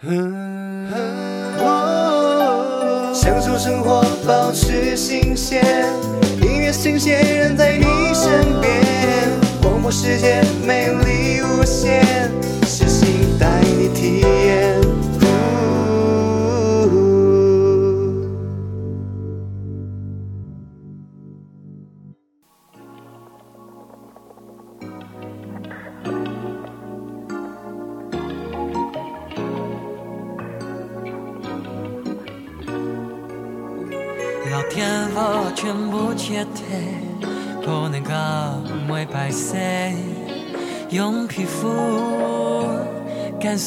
[0.00, 0.12] 享
[3.42, 5.60] 受生活，保持新鲜，
[6.40, 7.84] 音乐新鲜人在你
[8.14, 8.80] 身边，
[9.60, 12.30] 广播世界美丽无限，
[12.64, 14.77] 是心带你体验。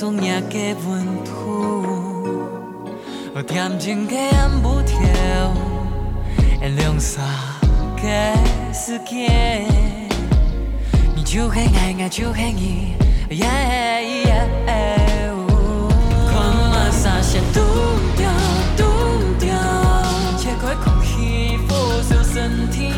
[0.01, 1.85] 感受人嘅温度，
[3.35, 4.97] 我恬静的暗不跳，
[6.75, 7.23] 凉爽
[7.97, 8.33] 嘅
[8.73, 9.63] 世界，
[11.15, 12.95] 你就很爱爱就很意
[13.29, 14.47] ，yeah yeah，
[16.31, 16.33] 看
[16.71, 17.63] 马上先丢
[18.17, 18.27] 掉
[18.75, 18.83] 丢
[19.37, 19.53] 掉。
[20.35, 22.91] 切块空气腐蚀身体，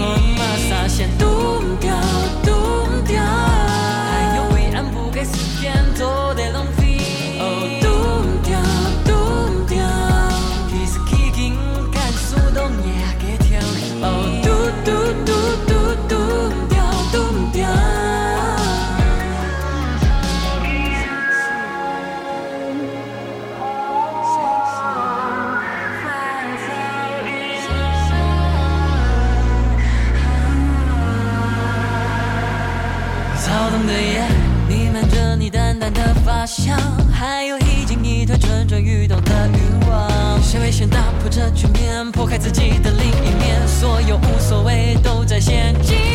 [43.84, 46.12] 所有无所谓都在陷阱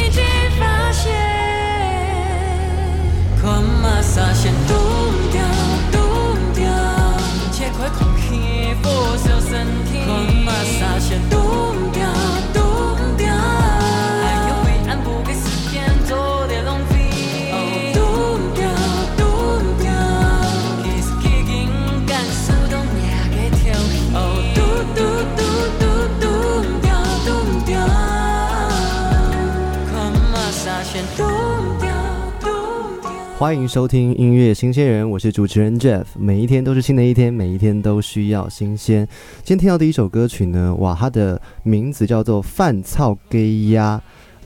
[33.48, 36.04] 欢迎收听音乐新鲜人，我是主持人 Jeff。
[36.18, 39.08] 每一天都是新的一天，每一天都需要新鲜。
[39.42, 43.96] 今天听到第一首歌曲呢，哇，它的名字叫做《饭操 gay 鸭》。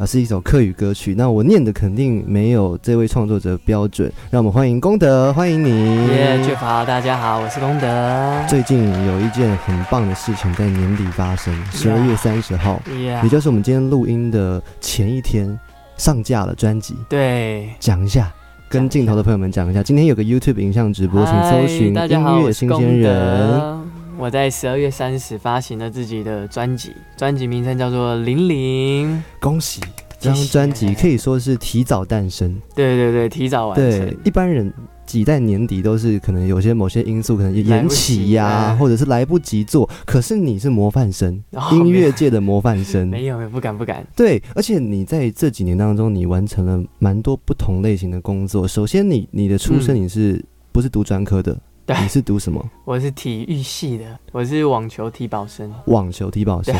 [0.00, 1.16] 啊，是一首客语歌曲。
[1.16, 4.08] 那我念的肯定没有这位创作者标准。
[4.30, 5.96] 让我们欢迎功德，欢迎你。
[6.06, 8.44] 耶、yeah,，Jeff 好，大家好，我是功德。
[8.48, 15.58] 最近有一件很棒的事情在年底发生，十二月三十号 Yeah 也就是我们今天录音的前一天，
[15.96, 16.94] 上架了专辑。
[17.08, 18.32] 对，讲一下，
[18.72, 23.83] 跟镜头的朋友们讲一下，今天有个 YouTube 影像直播，请搜寻音乐新鲜人。
[24.16, 29.15] 我在十二月三十发行了自己的专辑，专辑名称叫做《零零》。
[29.38, 29.83] 恭喜！
[30.19, 32.59] 这张专辑可以说是提早诞生。
[32.75, 33.87] 对对对，提早完成。
[33.87, 34.72] 对，一般人
[35.04, 39.88] 挤在年底都是可能有些某些因素，可能延期呀、啊，或者是来不及做。
[40.06, 43.08] 可是你是模范生， 哦、音乐界的模范生。
[43.08, 44.06] 没有，不敢不敢。
[44.16, 48.66] 对，而且你在这几年当中，你完成了蛮多不同类型的工作。
[48.66, 51.58] 首先你，你你的出身你是、嗯、不是读专科的？
[51.84, 52.64] 对，你是读什么？
[52.86, 55.68] 我是体育系的，我是网球体保生。
[55.86, 56.74] 网球体保生，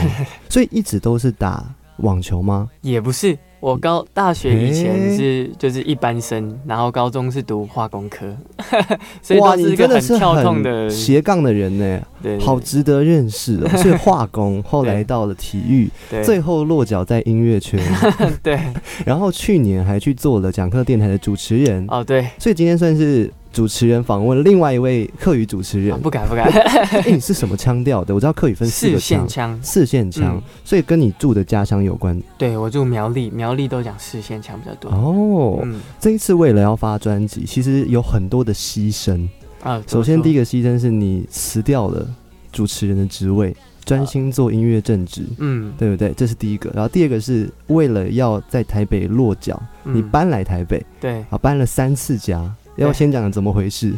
[0.49, 1.65] 所以一直都是打
[1.99, 2.71] 网球吗？
[2.83, 8.27] 也不是，我高大学以前是就是一般生，然后高中是读化工科，
[9.23, 13.69] 所以哇，是你真的是跳动的斜杠的人呢，对，好值得认识哦。
[13.79, 15.89] 所以化工 后来到了体育，
[16.25, 17.81] 最后落脚在音乐圈，
[18.43, 18.59] 对。
[19.07, 22.27] 然后去年还去做了讲课电台的主持人，哦，对。
[22.41, 23.33] 所以今天算是。
[23.53, 26.49] 主持人访问另外一位客语主持人，啊、不敢不敢。
[26.49, 28.15] 哎、 欸，你是什么腔调的？
[28.15, 32.19] 我知道客语分四个线腔，四线腔、嗯，所以跟你住的家乡有关。
[32.39, 34.91] 对，我住苗栗，苗栗都讲四线腔比较多。
[34.91, 39.29] 哦，嗯、这一次为了要发专辑，其实有很多的牺牲
[39.63, 39.83] 啊。
[39.87, 42.09] 首先，第一个牺牲是你辞掉了
[42.51, 43.55] 主持人的职位，
[43.85, 46.15] 专心做音乐正职，嗯，对不对？
[46.17, 46.71] 这是第一个。
[46.73, 52.51] 然后第二个是为了要在台北落脚，嗯、你搬来台北，对，啊，搬了三次家。
[52.77, 53.93] 要先讲怎么回事？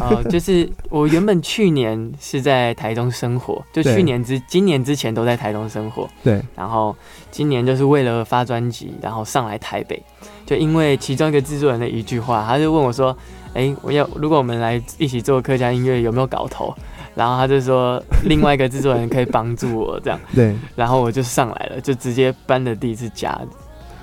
[0.00, 6.08] 哦，就是我原本去年是在台中生活，就去年之今年之前都在台中生活。
[6.22, 6.94] 对，然后
[7.30, 10.00] 今年就是为了发专辑，然后上来台北，
[10.46, 13.16] 就因为其中一个制作人的一句话，他就问我说
[13.54, 16.72] ：“哎，我要如果我们来一起做客家音乐，有没有搞头？”
[17.14, 20.18] 然后他就说另外一个制作人可以帮助我这样。
[20.34, 23.38] 对，然后我就上来了，就直接搬了第一次家。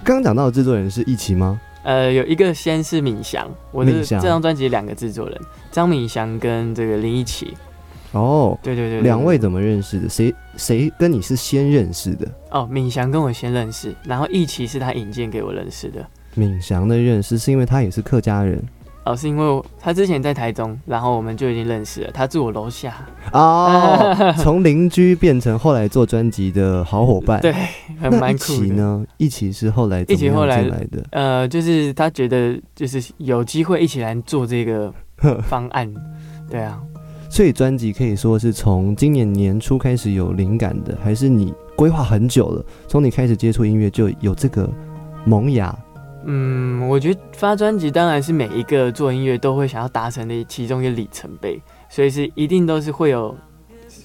[0.04, 1.60] 刚刚讲到的制作人是一起吗？
[1.90, 5.42] 呃，有一个先是敏祥，我的这张专辑两个制作人，
[5.72, 7.58] 张敏祥跟这个林一奇，
[8.12, 10.08] 哦，对对对对两位怎么认识的？
[10.08, 12.28] 谁谁跟你是先认识的？
[12.52, 16.06] 哦，敏祥跟我先认识，然后一奇是他引荐给我认识的。
[16.36, 18.64] 敏祥的认识是因为他也是客家人
[19.10, 22.12] 哦，是因为他之前在台中，然后我们就已经认识了。
[22.14, 22.94] 他住我楼下，
[23.34, 27.40] 哦，从邻居变成后来做专辑的好伙伴。
[27.42, 27.52] 对，
[28.00, 28.60] 很蛮酷的。
[28.60, 29.04] 起呢？
[29.18, 31.04] 一起是后来一起后来进来的？
[31.10, 34.94] 呃，就是他觉得就是有机会一起来做这个
[35.50, 35.92] 方案，
[36.48, 36.80] 对啊，
[37.32, 42.64] 所以专辑可以说是从今年年初开始有灵感的，还是你规划很久了？
[42.88, 44.70] 从你开始接触音乐就有这个
[45.26, 45.76] 萌芽？
[46.26, 53.36] 嗯，我觉得发专辑当然是每一个做音乐都会想要达成的其中一个里程碑，所以是一定都是会有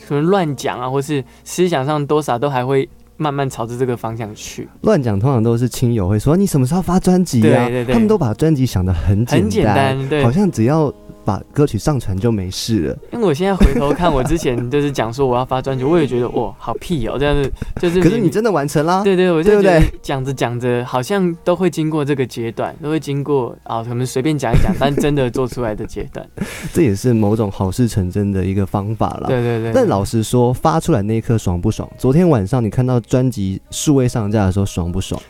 [0.06, 4.68] 可能乱讲啊，或是思想上多少都还会慢慢朝着这个方向去。
[4.82, 7.66] 乱讲通常都是亲友会说你什么时候发专辑呀？
[7.66, 10.92] 对对对他们都把专辑想得很简很简单对好像只要
[11.24, 12.98] 把歌曲上传就没事了。
[13.12, 17.50] 因为我现在回头看我之前就是讲说我要发专辑， 我也觉得哇好屁哦，这样子
[17.80, 26.26] 就是明可是你真的完成啦，对对，我就觉得讲着讲着，好像都会经过这个阶段，都会经过啊，可能随便讲一讲， 但真的做出来的阶段。
[26.72, 29.28] 这也是某种好事成真的一个方法啦。
[29.28, 29.72] 对对对。
[29.72, 31.88] 但老实说，发出来那一刻爽不爽？
[31.98, 35.20] 昨天晚上你看到专辑数位上架的时候爽不爽？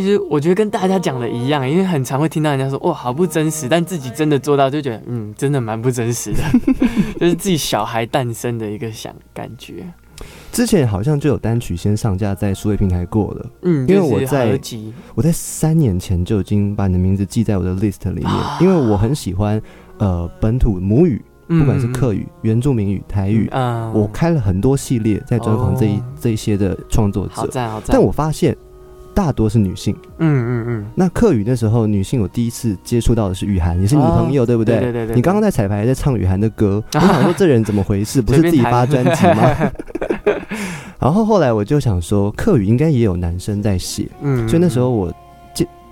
[0.00, 6.42] 其实我觉得跟大家讲的一样，因为很常会听到人家说哇好不真实，但自己真的做到就觉得嗯真的蛮不真实的，
[7.20, 9.84] 就是自己小孩诞生的一个想感觉。
[10.50, 13.50] 之前好像就有单曲先上架在数位平台过了。
[13.62, 14.58] 嗯，因为我在
[15.14, 19.60] 我在三年前就已经把你的名字记在我的 list 里面，啊因为我很喜欢
[19.98, 27.88] 呃本土母语，不管是客语、语、原住民语、台语，嗯我开了很多系列在专访这一、哦这一些的创作者，好赞好赞。
[27.90, 28.56] 但我发现
[29.14, 29.94] 大多是女性。
[30.18, 34.76] 嗯嗯嗯，那客语那时候女性，我第一次接触到的是雨涵，你是女朋友、对不对？
[34.76, 38.20] 哦对对对对你刚刚在彩排在唱雨涵的歌，我想说这人怎么回事？
[38.22, 39.72] 不是自己 发专辑吗？
[40.98, 45.16] 然后后来我就想说，客语应该也有男生在写，嗯，所以那时候我接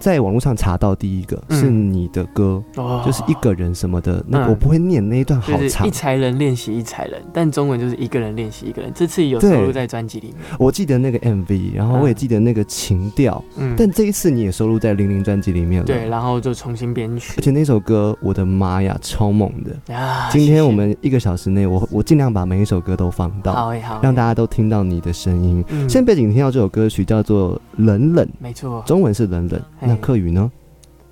[0.01, 1.61] 在网络上查到第一个嗯。
[1.61, 3.03] 是你的歌，哦。
[3.07, 8.91] 就是一个人什么的，那我不会念那一段好长就是一，才人练习一才人，但中文就是一个人练习一个人。
[8.95, 10.37] 这次有收录在专辑里面。
[10.59, 17.35] 我记得那个 MV，然后我也嗯记得那个情调，嗯，但这一次你也收录在零零专辑里面了，对，，然后就重新编曲。
[17.37, 17.41] 而。
[17.43, 19.95] 且那首歌，我的妈呀，超猛的！
[19.95, 25.63] 啊，今天我们一个小时内，我我尽量把每一首歌都放到，好诶好，让大家都听到你的声音。
[25.69, 25.89] 嗯。
[25.89, 30.49] 现在背景听到这首歌曲叫做《冷冷》，没错，中文是冷冷，嘿那客语呢？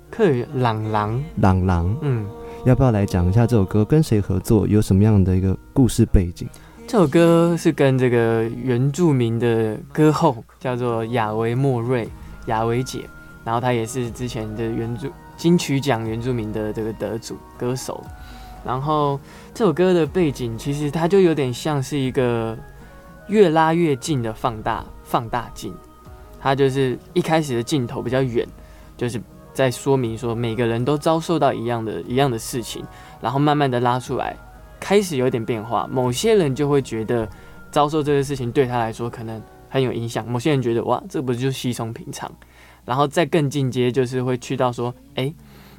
[0.09, 1.93] 客语朗朗，朗朗。
[2.01, 2.25] 嗯，
[2.63, 6.47] 要不要来讲一下这首歌跟谁合作，有什么样的一个故事背景？
[6.87, 12.07] 这首歌是跟这个原住民的歌后叫做亚维莫瑞，
[12.45, 13.01] 亚维姐，
[13.43, 18.01] 然后她也是之前的原住金曲奖原住民的这个得主歌手。
[18.63, 19.19] 然后
[19.53, 22.57] 这首歌的背景其实它就有点像是一个
[23.27, 25.73] 越拉越近的放大放大镜，
[26.39, 28.47] 它就是一开始的镜头比较远，
[28.99, 29.21] 就是
[29.53, 32.85] 在说明说每个人都遭受到一样的一样的事情，
[33.21, 34.35] 然后慢慢的拉出来，
[34.77, 35.87] 开始有点变化。
[35.89, 37.25] 某些人就会觉得
[37.71, 42.29] 遭受这个事情对他来说可能很有影响，某些人觉得哇，这不就稀松平常。
[42.83, 45.33] 然后再更进阶，就是会去到说，诶，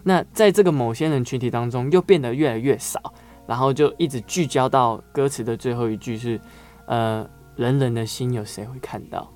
[0.04, 3.12] 那在这个某些人群体当中，又变得越来越少，
[3.46, 6.40] 然后就一直聚焦到歌词的最后一句是，
[6.86, 9.28] 呃，人人的心有谁会看到？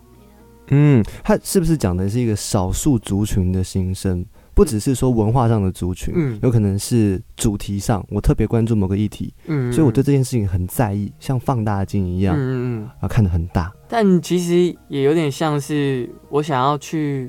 [0.68, 4.24] 嗯，它是不是讲的是一个少数族群的心声？
[4.54, 12.54] 不只是说文化上的族群，嗯有可能是主题上，我特别关注某个议题，嗯所以我对这件事情很在意，像放大镜一样，嗯嗯
[12.84, 12.90] 嗯。
[13.00, 13.72] 啊，看得很大。
[13.88, 17.28] 但其实也有点像是我想要去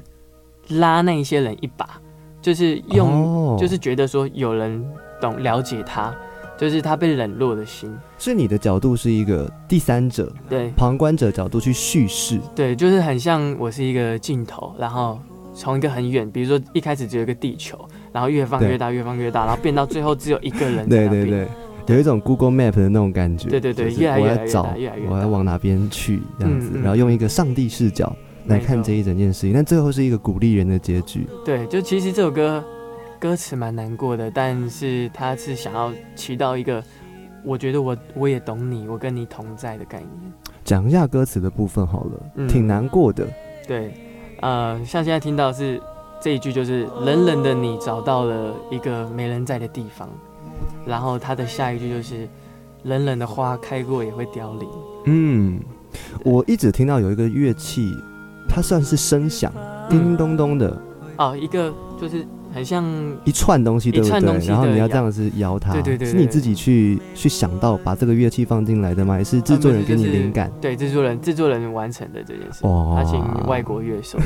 [0.70, 2.00] 拉那一些人一把，
[2.44, 4.86] 就是用，哦就是觉得说有人
[5.20, 6.13] 懂了解他，
[6.57, 7.91] 就是他被冷落的心。
[8.17, 15.19] 所以你的角度是一个第三者、对旁观者角度去叙事，对，就是很像我是一个镜头，然后
[15.53, 17.77] 从一个很远，比如说一开始只有一个地球，
[18.12, 21.07] 然后越放越大，越放越大，然后变到最后只有一个人对。
[21.07, 21.47] 对对，
[21.88, 23.50] 有一种 Google Map 的那种感觉。
[23.50, 28.15] 对对对越来越找大越来越，我要往哪边去这样子，然后用一个上帝视角
[28.47, 31.27] 来看这一整件事情，但最后是一个鼓励人的结局。
[31.45, 32.63] 对，就其实这首歌
[33.19, 36.84] 歌词蛮难过的，但是他是想要起到一个，
[37.43, 40.10] 我觉得我我也懂你，我跟你同在的概念。
[40.63, 43.27] 讲一下歌词的部分好了，嗯挺难过的。
[43.67, 43.93] 对，
[44.41, 45.81] 呃，像现在听到是
[46.22, 50.10] 这一句，就是冷冷的你找到了一个没人在的地方，
[50.86, 52.27] 然后他的下一句就是
[52.84, 54.69] 冷冷的花开过也会凋零。
[55.05, 55.60] 嗯，
[56.24, 57.91] 我一直听到有一个乐器，
[58.50, 59.51] 它算是声响，
[59.89, 60.81] 叮叮咚咚的。
[61.17, 62.85] 哦，一个就是很像
[63.25, 64.07] 一串东西，对不对？
[64.07, 69.15] 一串东西然后你要这样子摇它，对对对对是你自己去去想到把这个乐器放进来的吗？
[69.15, 70.50] 还是制作人给你灵感？
[70.62, 74.17] 对，制作人制作人完成的这件事，哇他请外国乐手。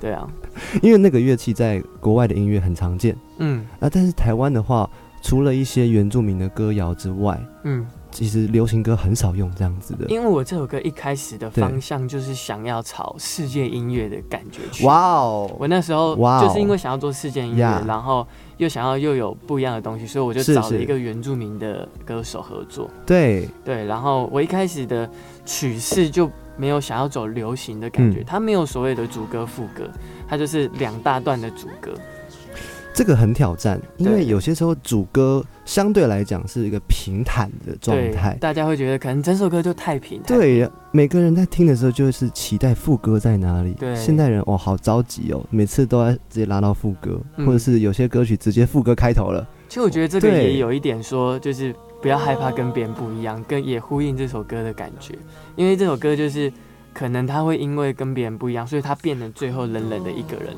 [0.00, 0.26] 对啊，
[0.82, 3.16] 因为那个乐器在国外的音乐很常见。
[3.38, 3.64] 嗯。
[3.78, 4.90] 啊，但是台湾的话，
[5.22, 7.86] 除了一些原住民的歌谣之外，嗯，
[8.16, 10.06] 其实流行歌很少用这样子的。
[10.08, 14.86] 因为我这首歌一开始的方向就是想要朝世界音乐的感觉去。
[14.86, 22.88] 哇哦，我那时候就是因为想要做世界音乐呀然后又想要又有不一样的东西，所以我就找了一个原住民的歌手合作。
[23.04, 25.06] 对，对，然后我一开始的
[25.44, 29.86] 曲式就没有想要走流行的感觉，嗯它没有所谓的主歌副歌，
[30.26, 31.92] 它就是两大段的主歌。
[32.96, 38.34] 这个很挑战，因为有些时候主歌相对来讲是一个平坦的状态，。
[38.40, 40.22] 大家会觉得可能整首歌就太平。
[40.22, 43.74] 太平对，每个人在听的时候就是期待副歌在哪里。
[43.74, 49.46] 对现代人哦，好着急哦，每次都要直接拉到副歌，嗯或者是有些歌曲直接副歌开头了。
[49.68, 55.14] 其实我觉得这个也有一点说，就是不要害怕跟别人不一样，跟也呼应这首歌的感觉。
[55.54, 56.50] 因为这首歌就是
[56.94, 60.56] 可能他会因为跟别人不一样，所以他变得最后冷冷的一个人。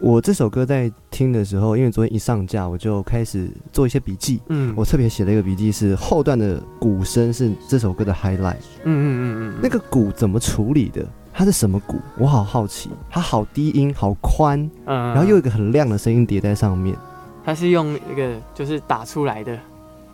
[0.00, 4.40] 我这首歌在听的时候，因为昨天一上架，我就开始做一些笔记。
[4.48, 8.56] 嗯，我特别写了一个笔记，是后段的鼓声是这首歌的 highlight。
[8.84, 11.04] 嗯嗯嗯嗯，那个鼓怎么处理的？
[11.32, 11.96] 它是什么鼓？
[12.18, 12.90] 我好好奇。
[13.10, 16.96] 它好低音，好宽，嗯，然后又有一个很亮的声音叠在上面。
[17.44, 19.58] 它是用一个就是打出来的，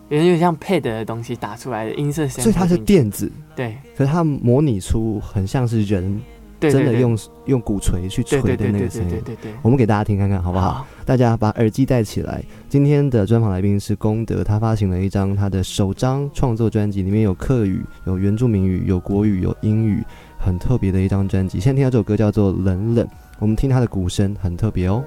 [0.09, 6.21] 有点像 pad 的东西打出来的音色声，所以它是电子，对可是它模拟出很像是人
[6.71, 9.23] 真的用用鼓锤去对锤的那个声音。
[9.63, 10.87] 我们给大家听看看好不好？？
[11.05, 12.43] 大家把耳机戴起来。
[12.69, 20.03] 今天的专访来宾是功德，他发行了一张他的首张创作专辑，里面有客语、有原住民语、有国语、有英语，
[20.39, 21.61] 很特别的一张专辑。
[21.61, 23.05] 现在听到这首歌叫做《冷冷》，
[23.39, 25.03] 我们听他的鼓声很特别哦。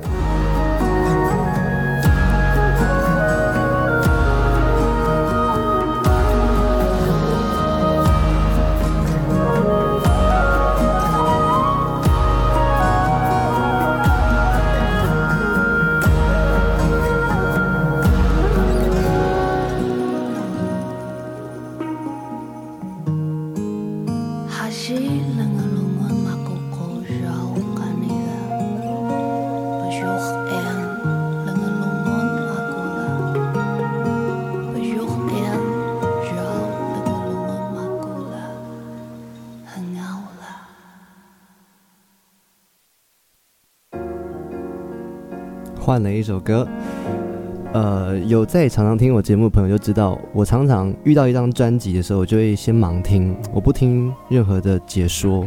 [45.98, 46.68] 换了一首歌。
[47.74, 55.44] 呃，有在常常听我节目的朋友就知道，我常常遇到一张专辑的时候，我就会先盲听，我不听任何的解说。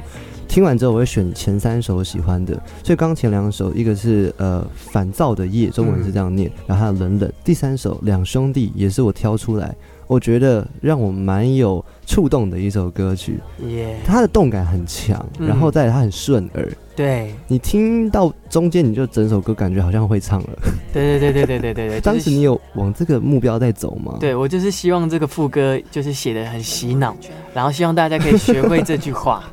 [0.49, 2.61] 听完之后，我会选前三首我喜欢的。
[2.83, 7.33] 所以刚前两首，一个是呃烦躁的夜，中文是这样念，然后还有冷冷。
[7.45, 9.73] 第三首两兄弟也是我挑出来，
[10.11, 13.39] 我觉得让我蛮有触动的一首歌曲。
[13.69, 20.49] 耶，它的动感很强，嗯然后再来它很顺耳，对你听到中间你就整首歌感觉好像会唱了。
[20.93, 27.17] 对对对对对对对对， 当时你有往这个目标在走吗？，对我就是希望这个副歌就是写的很洗脑，
[27.55, 29.45] 然后希望大家可以学会这句话。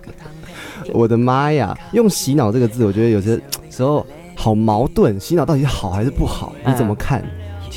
[0.92, 4.04] 我的妈呀，用洗脑这个字，我觉得有些时候
[4.36, 6.52] 好矛盾，洗脑到底好还是不好？
[6.66, 7.24] 你怎么看？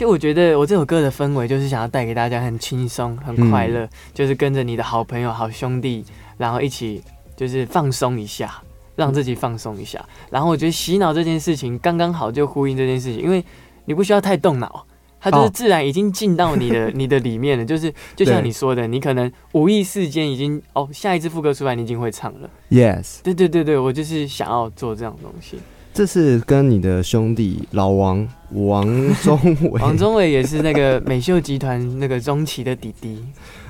[0.01, 6.03] 其实我觉得我这首歌的氛围就是想要带给大家很轻松、很快乐，就是跟着你的好朋友、好兄弟，
[6.39, 7.03] 然后一起
[7.37, 8.63] 就是放松一下，
[8.97, 10.03] 让自己放松一下。
[10.31, 13.45] 然后我觉得洗脑这件事情刚刚好就呼应这件事情，因为
[13.85, 14.87] 你不需要太动脑。
[15.21, 22.49] 它就是哦自然已经进到你的、 你的里面了，就是就像你说的，你可能无意识间已经哦，下一次副歌出来你已经会唱了。
[22.71, 25.59] Yes，对对对对，我就是想要做这样东西。
[25.93, 29.39] 这是跟你的兄弟老王王中
[29.71, 33.23] 伟 王中伟也是那个美秀集团那个中期的弟弟。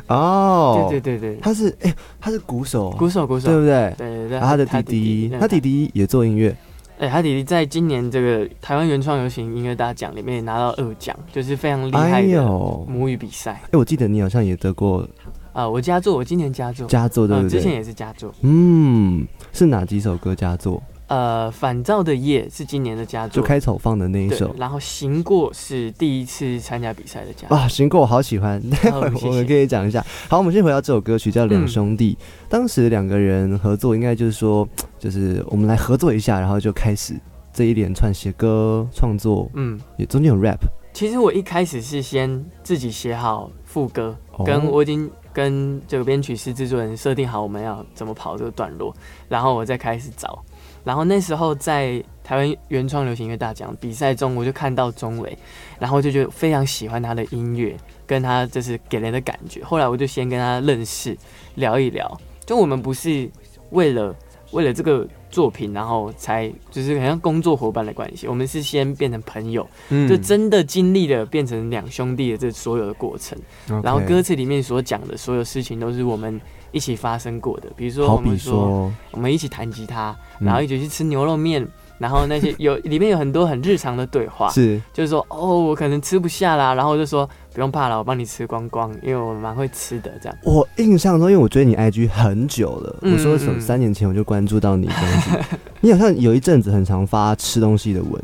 [0.08, 3.94] 哦，对对对对，他是哎、他是鼓手，鼓手鼓手，对不对？
[3.96, 6.54] 对对对，他的弟弟，他弟弟，也做音乐，
[6.98, 15.08] 哎，他弟弟在今年这个台湾原创流行音乐大奖里面也拿到二奖，就是非常厉哎害的呦，母语比赛哎，我记得你好像也得过
[15.52, 15.68] 啊。
[15.68, 17.58] 我佳作，我今年佳作，佳作，对呃，不对？
[17.60, 18.34] 之前也是佳作。
[18.42, 20.82] 嗯，是哪几首歌佳作？
[21.10, 27.56] 呃，反照的夜是今年的佳作，就开头放的那一首，然后行过是第一次参加比赛的佳作。
[27.56, 30.06] 啊，行过我好喜欢， 待会 我们可以讲一下。
[30.28, 32.16] 好，我们先回到这首歌曲叫《两兄弟》，
[32.48, 34.66] 当时两个人合作，应该就是说，
[35.00, 37.14] 就是我们来合作一下，然后就开始
[37.52, 40.60] 这一连串写歌创作，嗯，也中间有 rap，
[40.92, 44.44] 其实我一开始是先自己写好副歌，哦。
[44.44, 48.94] 跟我已经跟这个编曲师、制作人设定好我们要怎么跑这个段落，
[49.28, 50.40] 然后我再开始找。
[50.84, 55.36] 然后那时候在台湾原创流行音乐大奖比赛中，我就看到钟伟，
[55.78, 59.62] 然后就觉得非常喜欢他的音乐，跟他就是给人的感觉。
[59.64, 61.16] 后来我就先跟他认识，
[61.56, 62.20] 聊一聊。
[62.46, 63.28] 就我们不是
[63.70, 64.14] 为了
[64.52, 73.38] 为了这个作品，然后才就是好像工作伙伴的关系，我们是先变成朋友，嗯就真的经历了变成两兄弟的这所有的过程。
[73.82, 76.40] 然后歌词里面所讲的所有事情，都是我们
[76.72, 77.68] 一起发生过的。
[77.76, 81.66] 比如说，我们说说，我们一起弹吉他，嗯然后一起去吃牛肉面，
[81.98, 90.38] 然后那些 有里面有很多很日常的对话，是就是说哦，我可能吃不下啦，然后就说不用怕了，我帮你吃光光，因为我蛮会吃的，这样。
[90.44, 94.88] 我印象中，因为我追你 IG 很久了，嗯我说什么嗯三年前我就关注到你
[95.80, 98.22] 你好像有一阵子很常发吃东西的文，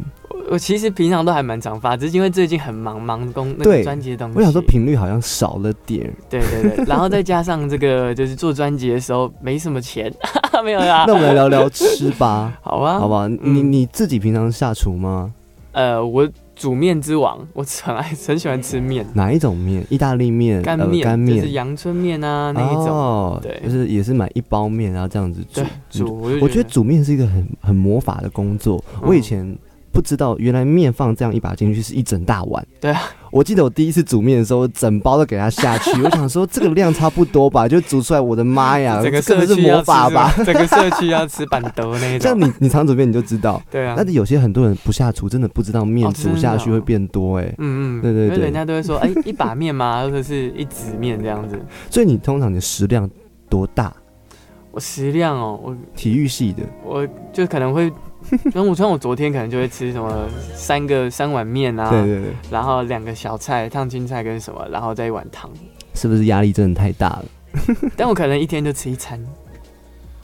[0.48, 4.38] 我我其实平常都还蛮常发，只是因为最近很忙，忙工那对个专辑的东西。
[4.38, 6.12] 我想说频率好像少了点儿。
[6.28, 10.12] 对对对， 然后再加上这个就是做专辑的时候没什么钱，
[10.64, 11.04] 没有啦。
[11.06, 13.28] 那我们来聊聊吃吧， 好啊，好不好？
[13.28, 15.32] 你嗯你自己平常下厨吗？
[15.72, 19.84] 呃，我煮面之王，我很爱很喜欢吃面，哪一种面？
[19.90, 22.86] 意大利面、呃干面，干面就是阳春面啊那一种。
[22.88, 28.82] 哦，对就是也是买一包面，然后这样子煮煮，我觉得煮面是一个很很魔法的工作。
[28.94, 29.46] 嗯我以前
[29.96, 32.62] 不知道，原来面放这样一把进去是一整大碗。
[32.78, 33.00] 对啊，
[33.30, 35.90] 我记得我第一次煮面的时候，整包都给它下去。
[36.04, 40.30] 我想说这个量差不多吧，就煮出来，我的妈呀，整个社区要魔法吧？
[40.36, 42.38] 吃， 整个社区要吃板豆那一这样。
[42.38, 43.62] 你你常煮面你就知道。
[43.70, 51.58] 对啊，但是有些很多人不下厨，真的不知道面煮下去哦会变多哎、嗯嗯，对对对因为人家都会说，哎，一把面嘛， 或者是一纸面这样子。
[51.90, 53.08] 所以你通常你的食量
[53.48, 53.90] 多大？
[54.72, 57.90] 我食量哦，我体育系的我就可能会，
[58.52, 65.50] 像我像我昨天可能就会吃什么三个三碗面啊，对对对，然后两个小菜，烫青菜跟什么，然后再一碗汤。
[65.94, 67.24] 是不是压力真的太大了？
[67.96, 69.18] 但我可能一天就吃一餐。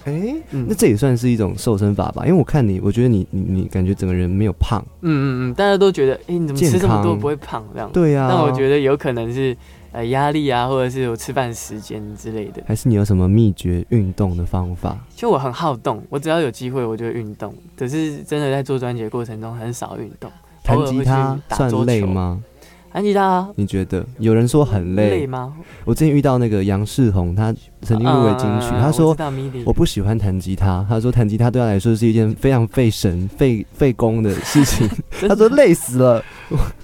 [0.05, 2.25] 哎、嗯那这也算是一种瘦身法吧？
[2.27, 4.85] 因为我看你，我觉得你你你感觉整个人没有胖。
[5.03, 7.89] 嗯嗯嗯，大家都觉得，哎、你怎么吃这么多不会胖这样？
[7.93, 9.57] 对啊，但我觉得有可能是
[9.93, 12.63] 呃压力啊，或者是我吃饭时间之类的。
[12.67, 14.99] 还是你有什么秘诀运动的方法？
[15.15, 17.55] 就我很好动，我只要有机会我就运动。
[17.77, 20.31] 可是真的在做专辑的过程中很少运动。
[20.65, 21.87] 弹吉他打算？
[21.87, 22.43] 累吗？
[22.93, 24.05] 弹吉他啊你觉得？
[24.19, 25.11] 有人说很累。
[25.21, 25.55] 累吗？
[25.85, 29.17] 我之前遇到那个杨世宏，他曾经入围金曲，嗯他说
[29.65, 34.89] 我不喜欢弹吉他，他说弹吉他对他来说是一件非常费神、费费工的事情，
[35.29, 36.23] 他说累死了。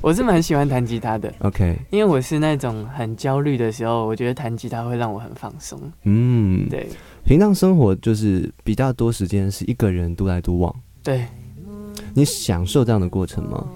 [0.00, 5.78] 我是蛮喜欢弹吉他的，OK，因为我是那种很焦虑的时候，我觉得弹吉他会让我很放松。
[6.04, 6.88] 嗯，对
[7.24, 11.26] 平常生活就是比较多时间是一个人独来独往，对，
[12.14, 13.66] 你享受这样的过程吗？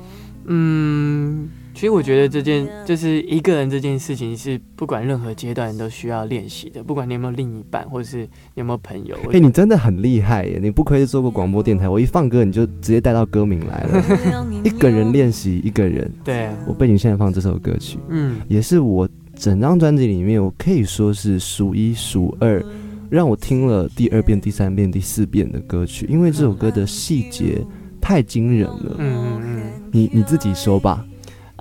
[0.46, 9.16] 嗯，其实我觉得这件就是一个人这件事情是不管任何阶段都需要练习的，不管你有没有另一半，或者是你有没有朋友。
[9.24, 10.58] 我哎、你真的很厉害耶！
[10.62, 14.04] 你不愧是做过广播电台，我一放歌你就直接带到歌名来了。
[14.62, 22.62] 一个人练习一个人，对啊，我背景现在放这首歌曲，嗯也是我整张专辑里面，我可以说是数一数二，
[23.10, 27.64] 让我听了第二遍、第三遍、第四遍的歌曲，因为这首歌的细节
[28.00, 28.96] 太惊人了。
[28.98, 31.04] 嗯嗯嗯你你自己说吧。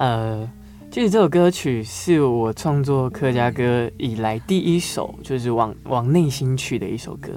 [0.02, 0.50] 呃，
[0.90, 7.30] 其实这首歌曲是我创作客家歌以来第一首，就是往往内心去的一首歌。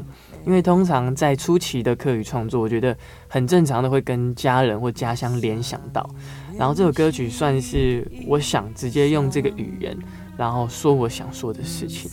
[0.47, 2.97] 因为通常在初期的客语创作，我觉得
[3.29, 6.09] 很正常的会跟家人或家乡联想到，
[6.57, 9.95] 然后这首歌曲算是我想直接用这个语言，
[10.39, 12.11] 然后说我想说的事情。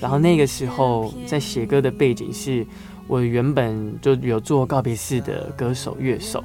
[0.00, 2.66] 然后那个时候在写歌的背景是，
[3.06, 6.42] 我原本就有做告别式的歌手乐手，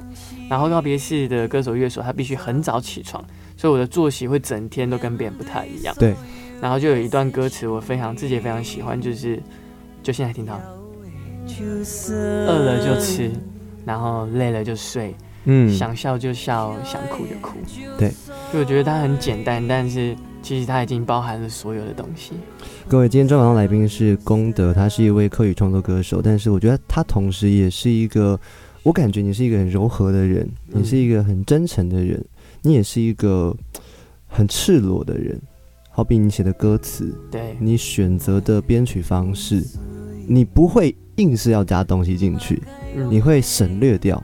[0.48, 3.24] 然后告别式的歌手乐手他必须很早起床，
[3.58, 5.94] 所以我的作息会整天都跟别人不太一样。
[5.98, 6.14] 对，
[6.62, 9.38] 然后就有一段歌词我非常自己也非常喜欢，就是
[10.02, 10.58] 就现在听到，
[12.46, 13.30] 饿了就吃，
[13.84, 15.12] 然后累了就睡，
[15.44, 17.58] 嗯，想笑就笑，想哭就哭。
[17.98, 18.12] 对，
[18.52, 22.34] 就我觉得它很简单，但是其实它已经包含了所有的东西。
[22.86, 28.38] 各位，今天专访的来宾是功德，他是一位客语创作歌手，但是我觉得他同时也是一个，
[28.82, 32.24] 我感觉你是一个很柔和的人，嗯你是一个很真诚的人，
[32.62, 33.56] 你也是一个
[34.26, 35.40] 很赤裸的人。
[35.90, 39.64] 好比你写的歌词，对，你选择的编曲方式，
[40.28, 42.62] 你不会硬是要加东西进去，
[42.94, 44.22] 嗯你会省略掉，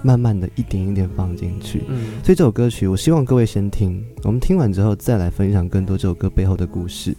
[0.00, 1.82] 慢慢的一点一点放进去。
[1.88, 7.12] 嗯所以这首歌曲，我希望各位先听，我们听完之后再来分享更多这首歌背后的故事。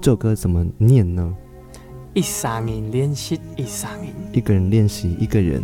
[0.00, 1.36] 这首歌怎么念呢？
[2.14, 5.62] 一三年练习一三年，一个人练习，一个人。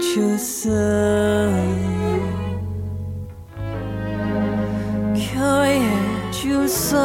[0.00, 0.72] 就生，
[5.14, 5.76] 可以
[6.30, 6.96] 就生。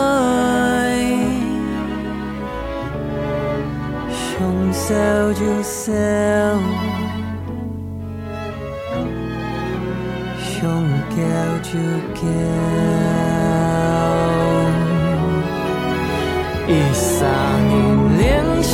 [4.10, 4.94] 想笑
[5.34, 5.92] 就笑，
[10.38, 10.50] 想
[11.10, 11.18] 叫
[11.62, 11.72] 就
[12.16, 12.22] 叫，
[16.68, 17.20] 一上
[17.70, 17.74] 瘾
[18.18, 18.22] 练
[18.64, 18.72] 习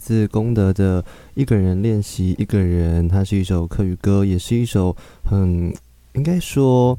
[0.00, 1.02] 自功德的
[1.34, 5.72] 《一个人练习一个人》，它是一首客语歌，也是一首很
[6.14, 6.98] 应该说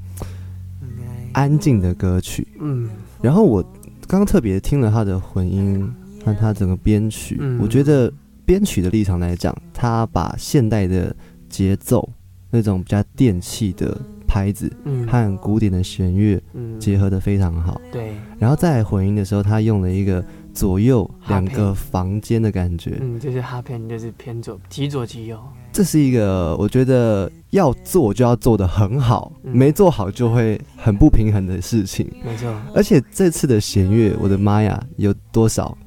[1.34, 2.48] 安静的歌曲。
[2.60, 2.90] 嗯，
[3.22, 3.62] 然后我
[4.08, 5.92] 刚刚特别听了他的混音
[6.24, 7.60] 和他整个编曲，嗯。
[7.62, 8.12] 我觉得
[8.46, 11.14] 编曲的立场来讲，他把现代的
[11.50, 12.08] 节奏
[12.50, 15.08] 那种比较电器的拍子嗯。
[15.08, 16.80] 和古典的弦乐嗯。
[16.80, 17.80] 结合的非常好。
[17.92, 25.40] 对，然后在混音的时候，他用了一个左右两个房间的感觉，嗯，就是哈片就是偏左，极左极右，
[25.72, 29.56] 这是一个我觉得要做就要做的很好，嗯。
[29.56, 32.10] 没做好就会很不平衡的事情。
[32.24, 35.78] 没错，而且这次的弦乐，我的妈呀，有多少？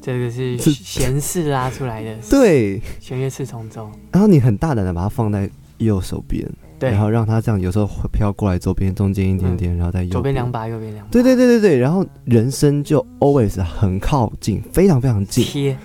[0.00, 6.44] 这个是是弦式拉出来的，，对，弦乐四重奏，然后你很大胆的把它放在右手边，
[6.82, 10.50] 对，然后让它这样有时候会飘过来左边中间一点点，然后再右左边两。
[10.50, 15.44] 把，右边两把，对对对对对，然后人声就 always 很靠近，非常非常近。
[15.44, 15.78] 贴，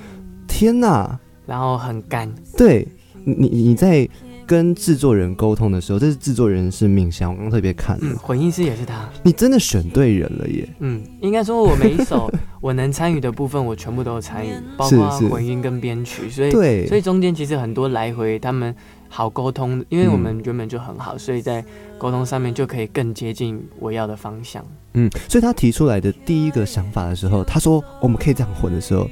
[0.47, 1.19] 天哪！
[1.45, 2.87] 然后很干，对
[3.23, 4.09] 你你你在
[4.45, 10.67] 跟制作人沟通的时候，这是制作人是命香，我刚刚特别看了，嗯，混音师也是他，你真的选对人了耶！
[10.79, 12.29] 嗯，应该说我每一首
[12.59, 18.75] 我能参与的部分，我全部都有参与，包括混音跟编曲，所以对，所以中间其实很多来回，他们
[19.09, 21.63] 好沟通，因为我们原本就很好，所以在
[21.97, 24.65] 沟通上面就可以更接近我要的方向。
[24.93, 29.09] 嗯，所以他提出来的第一个想法的时候，他说我们可以这样混的时候，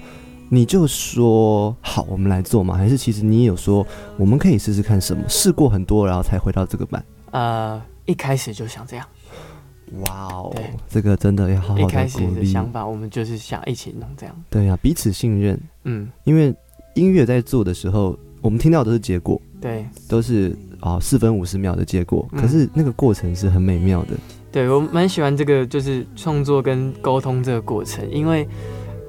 [0.50, 2.76] 你就说好，我们来做嘛？
[2.76, 3.86] 还是其实你也有说
[4.18, 5.24] 我们可以试试看什么？
[5.28, 7.04] 试过很多，然后才回到这个版。
[7.32, 9.06] 呃，一开始就想这样，
[10.08, 12.20] 哇哦对，这个真的要好一开始。
[12.34, 14.36] 的想法，我们就是想一起弄这样。
[14.50, 16.54] 对呀、彼此信任，嗯，因为
[16.96, 24.10] 音乐在做的时候，我们听到的是结果，对，都是啊四分五十秒的结果，嗯可是那个过程是很美妙的。
[24.52, 28.48] 对我蛮喜欢这个，就是创作跟沟通这个过程，因为。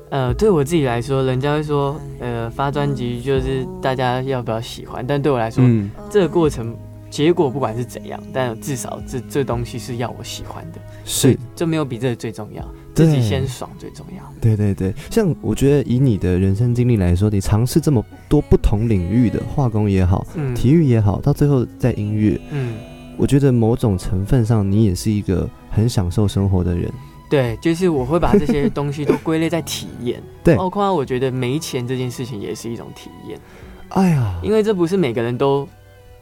[0.08, 6.76] 呃，对我自己来说，人家会说，呃，发专辑就是大家要不要喜欢，但对我来说，嗯，这个过程
[7.10, 12.62] 结果不管是怎样，但至少这这东西是要我喜欢的，是，这没有比这个最重要，
[12.94, 14.22] 自己先爽最重要。
[14.40, 14.92] 对对对。
[15.10, 22.74] 像我觉得以你的人生经历来说，你尝试这么多不同领域的化工也好，嗯，体育也好，到最后在音乐，嗯，
[23.16, 26.92] 我觉得某种成分上，你也是一个很享受生活的人。
[27.28, 30.54] 对，就是我会把这些东西都归类在体验， 对。
[30.54, 33.38] 包括我觉得没钱这件事情也是一种体验，
[33.88, 35.68] 哎呀，因为这不是每个人都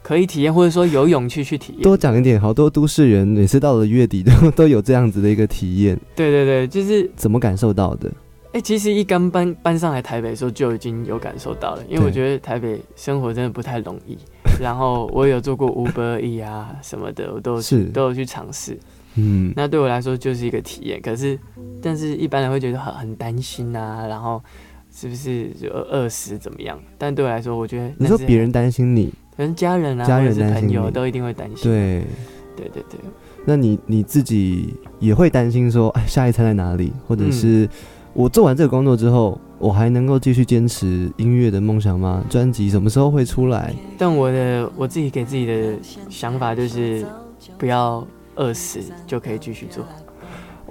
[0.04, 1.82] 可以体验，或者说有勇气去体验。
[1.82, 8.12] 多讲一点，好多都市人每次到了月底都 都有这样子的一个体验，对对对，就是怎么感受到的？
[8.52, 14.16] 哎、其实一刚搬搬上来台北的时候就已经有感受到了，因为我觉得台北生活真的不太容易。
[14.60, 18.78] 然后我有做过 Uber E 啊什么的，我都是都有去尝试。
[19.16, 21.36] 嗯，那对我来说就是一个体验，可是，
[21.82, 24.40] 但是一般人会觉得很很担心啊，然后
[24.94, 26.78] 是不是就饿死怎么样？
[26.96, 31.64] 但对我来说，我觉得你说别人担心你，可能家人啊，家人或者是朋友都一定会担心。
[31.64, 32.06] 对，
[32.56, 33.00] 对对对，
[33.44, 36.92] 那你你自己也会担心说，哎，下一餐在哪里？
[37.08, 37.68] 或者嗯是
[38.12, 42.24] 我做完这个工作之后，我还能够继续坚持音乐的梦想吗？
[42.30, 43.74] 专辑什么时候会出来？
[43.98, 45.74] 但我的我自己给自己的
[46.08, 47.04] 想法就是，
[47.58, 49.84] 不要饿死就可以继续做，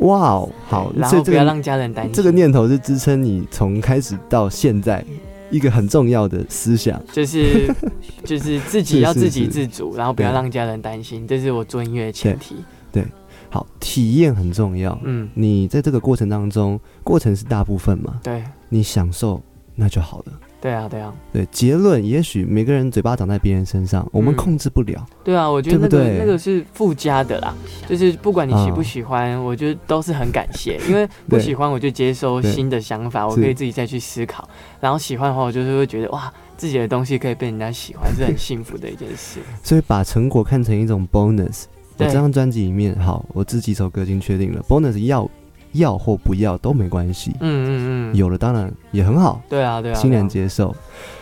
[0.07, 2.13] 哇哦，好，然后不要让家人担心。
[2.13, 5.03] 这个念头是支撑你从开始到现在
[5.53, 7.01] 一个很重要的思想。
[7.13, 7.73] 就是
[8.25, 12.55] 就是自己要自给是自足，然后不要让家人担心，这是我做音乐的前提。
[12.91, 13.05] 对
[13.49, 14.99] 好，体验很重要。
[15.03, 19.41] 嗯，你在这个过程当中，过程是大部分嘛，对你享受
[19.75, 20.33] 那就好了。
[20.63, 21.13] 对啊对啊。
[21.33, 25.05] 对，结论也许每个人嘴巴长在别人身上，我们嗯控制不了。
[25.21, 27.53] 对啊，我觉得那个那个是附加的啦，
[27.85, 34.47] 就是不管你喜不啊喜欢，我觉得都是很感谢， 因为不喜欢我就接收新的想法，我可以自己再去思考，
[34.79, 39.41] 然后喜欢的话，我就是会觉得哇，自己的东西可以被人家喜欢，是很幸福的一件事。
[39.61, 41.65] 所以把成果看成一种 bonus。
[41.97, 45.29] 我这张专辑里面，好，我这几首歌已经确定了，bonus 要
[45.73, 50.75] 要或不要都没关系，嗯嗯嗯，有了当然也很好，对啊对啊，欣然接受。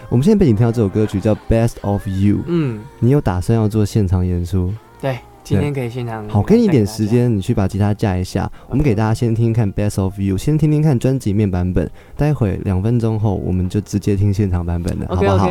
[0.09, 4.73] 我们现在背景听到这首歌曲叫《Best of You》，嗯，你有打算要做现场演出？
[5.01, 8.51] 对，今天可以现场好，给你一点时间，你去把吉他架一下。
[8.67, 11.89] 我们给大家先听听看《Best of You》，先听听看专辑面版本。
[12.17, 15.49] 待会两分钟后，我们就直接听现场版本的，好不好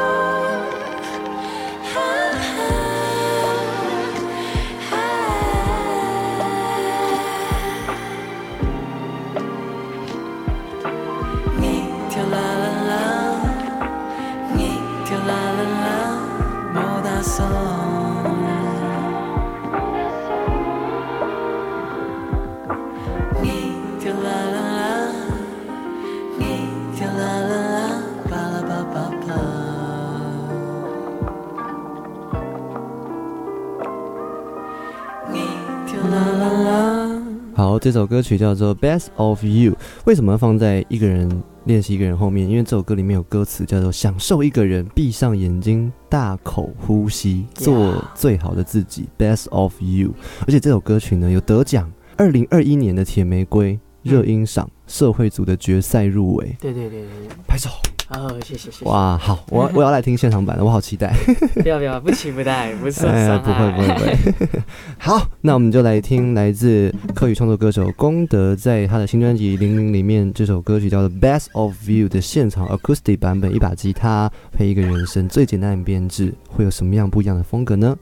[37.86, 39.70] 这首歌曲叫做《Best of You》。
[40.06, 41.30] 为什么要放在一个人
[41.66, 42.50] 练习一个人后面？
[42.50, 49.08] 因为这首歌里面有歌词叫做“享受一个人，闭上眼睛，大口呼吸，做最好的自己”。
[49.16, 50.12] Best of You。
[50.40, 57.70] 而且这首歌曲呢有得奖，二零二一年的铁玫瑰热音赏社会组的决赛入围，对对对对对，拍手！
[58.08, 61.12] 哦，谢谢谢谢，哇，好，我 我要来听现场版的，我好期待。
[61.54, 64.62] 不 要不要，不期不待，不是哎，不会不会不会。
[64.96, 77.96] 好，那我们就来听来自客语创作歌手功德在他的新专辑《零零》里面这首歌曲叫做《Best of You》的现场 acoustic 版本，一把吉他配一个人声，最简单的编制，会有什么样不一样的风格呢？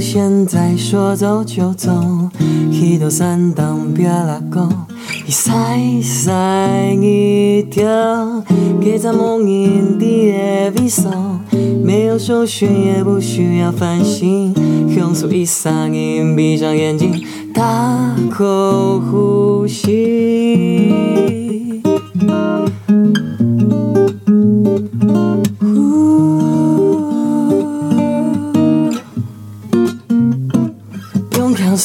[0.00, 1.92] 现在说走就走？
[2.70, 4.66] 一头山当别拉狗，
[5.26, 5.52] 一晒
[6.02, 8.42] 晒一条，
[8.80, 11.10] 给咱梦影的微笑，
[11.84, 14.54] 没有手续也不需要烦心，
[14.96, 21.49] 用手一撒音，闭上眼睛，大口呼吸。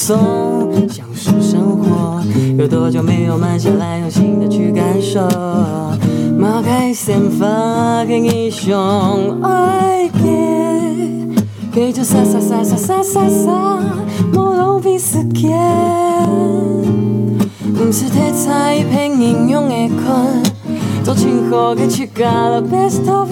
[0.05, 1.81] 不用看松，享受生
[3.25, 5.27] 有慢下来，用心的去感受。
[6.39, 10.19] 抛开散发的英雄爱给，
[11.71, 13.79] 给就洒洒洒洒洒洒洒，
[14.31, 15.57] 莫浪费时间。
[17.73, 20.43] 不是题材凭应用的困，
[21.03, 23.27] 做情好的去加了 best of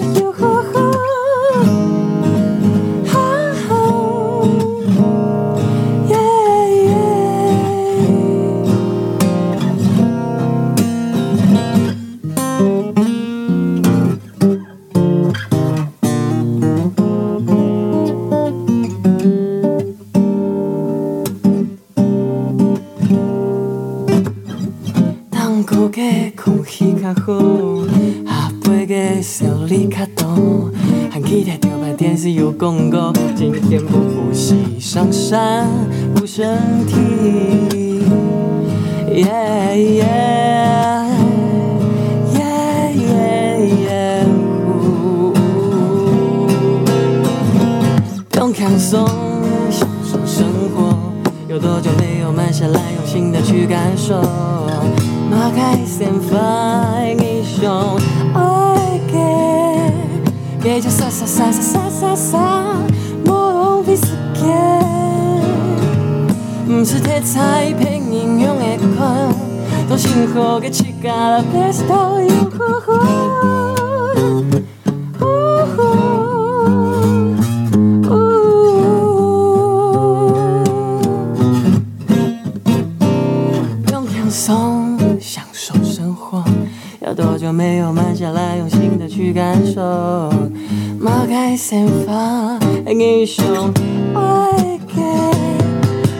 [93.24, 93.72] 的英雄
[94.14, 95.02] 爱给，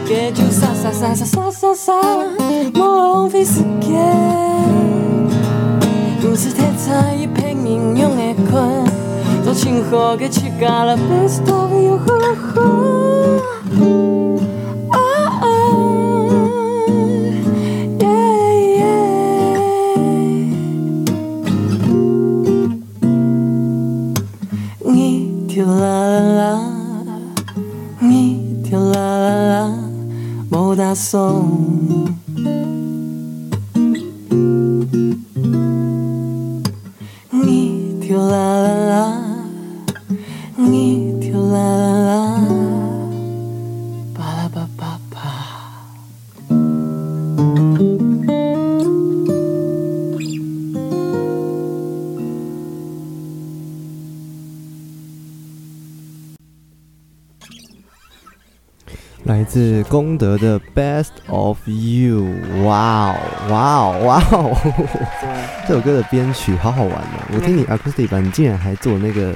[0.07, 1.93] 给就洒洒洒洒洒洒洒，
[2.73, 3.93] 莫浪费时间。
[6.19, 8.83] 不是题材凭应用的困，
[9.43, 11.99] 做情好的去加了 best of you。
[13.81, 14.14] 啊
[59.95, 62.25] 功德的 Best of You，
[62.65, 63.17] 哇哦，
[63.49, 64.53] 哇哦，哇哦！
[65.65, 67.31] 这首歌的编曲好好玩哦！
[67.33, 69.33] 我听你 acoustic 版，你竟然还做那个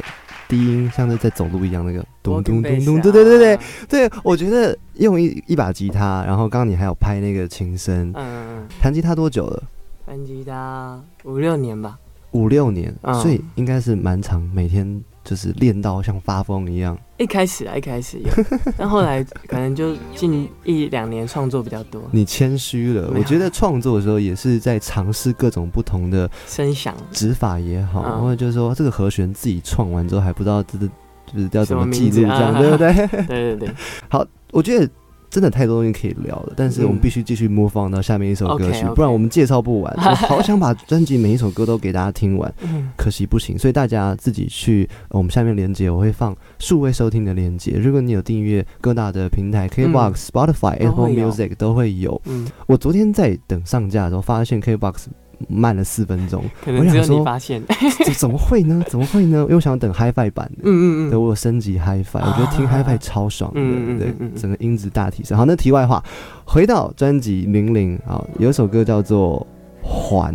[0.50, 9.64] 低音，像是在走路一样，那个咚咚咚咚，对对对对对，我觉得用一一把吉他，然后刚刚你还有拍那个琴声，嗯弹吉他多久了？
[10.06, 11.98] 弹吉他五六年吧。
[12.32, 16.98] 五六年，嗯所以应该是蛮长，每天就是练到像发疯一样。
[17.18, 18.30] 一开始啊，一开始有，
[18.78, 26.96] 但后来可能就近一两年创作比较多，你谦虚了，我觉得创作的时候也是在尝试各种不同的声响。
[27.12, 28.22] 指法也好，嗯。
[28.22, 30.88] 或者就是说这个和弦自己创完之后还不知道这个
[31.28, 32.94] 就是要怎么记录这样，对不对？
[33.28, 33.70] 对对 对，
[34.10, 34.90] 好我觉得
[35.30, 39.94] 真的太多东西可以聊了，但是我们嗯必须继续模仿到下面一首歌曲不然我们介绍不完。
[39.98, 47.74] 我 好想把专辑每一首歌都给大家听完，嗯，可惜不行，所以大家自己去、呃我们下面连接，我会放数位收听的连接。
[47.74, 52.20] 如果你有订阅各大的平台，KBox、Spotify、嗯 Apple Music 都会有。
[52.26, 55.06] 嗯，我昨天在等上架的时候，发现 KBox
[55.48, 57.62] 慢了四分钟，可能只有你发现，
[58.06, 58.84] 怎怎么会呢？
[58.90, 59.40] 怎么会呢？
[59.44, 60.64] 因为我想等 HiFi 版的。
[60.64, 65.38] 嗯，嗯嗯嗯，我升级 HiFi，我觉得听啊 HiFi 超爽的，对嗯嗯嗯嗯，嗯整个音质大提升。
[65.38, 66.04] 好，那题外话，
[66.46, 69.46] 回到专辑《零零》啊，有一首歌叫做
[69.88, 70.34] 《还》，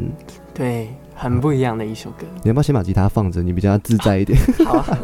[0.54, 3.42] 对，很不一样的一首歌，你要不要先把吉他放着？
[3.42, 4.38] 你比较自在一点。
[4.64, 4.98] 好啊，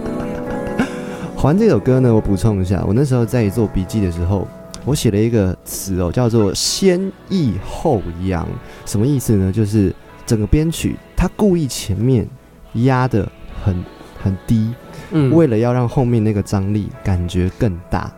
[1.36, 4.46] 还这首歌呢，我补充一下，我那时候在做笔记的时候，
[4.84, 8.46] 我写了一个词哦，叫做“先抑后扬”，
[8.86, 9.52] 什么意思呢？
[9.52, 9.94] 就是
[10.26, 12.26] 整个编曲他故意前面
[12.74, 13.30] 压的
[13.64, 13.84] 很
[14.22, 14.72] 很低，
[15.10, 18.10] 嗯，为了要让后面那个张力感觉更大，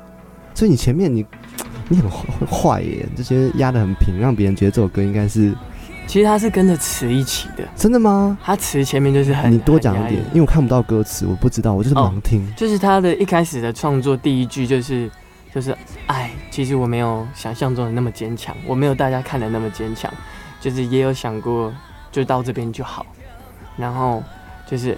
[0.54, 1.24] 所以你前面你
[1.88, 5.52] 你很坏坏耶，这些压的很平，让别人觉得这首歌应该是
[6.06, 8.38] 其实它是跟着词一起的，真的吗？
[8.42, 12.46] 它词前面就是很，你多讲一点，因为我看不到歌词，我不知道，我就是哦盲听。
[12.56, 15.10] 就是他的一开始的创作第一句就是
[15.54, 15.76] 就是
[16.06, 20.12] 哎，其实我没有想象中的那么坚强，我没有大家看的那么坚强，
[20.60, 21.72] 就是也有想过
[22.10, 23.04] 就到这边就好，
[23.76, 24.22] 然后
[24.66, 24.96] 就是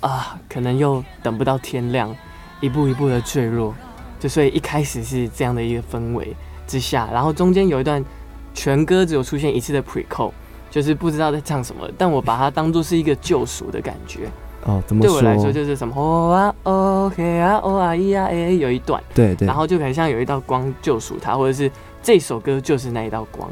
[0.00, 2.14] 啊，可能又等不到天亮，
[2.60, 3.74] 一步一步的坠落，
[4.20, 6.36] 就所以一开始是这样的一个氛围
[6.66, 8.04] 之下，然后中间有一段
[8.52, 10.32] 全歌只有出现一次的 pre c o
[10.70, 14.28] 就是不知道在唱什么，但我把它当做是一个救赎的感觉。
[14.64, 21.70] 哦，怎么对我来说就是什么哦啊哦嘿啊哦啊咿呀哎，有一段，对对，然后就很像有一道光救赎他，或者是
[22.02, 23.48] 这首歌就是那一道光，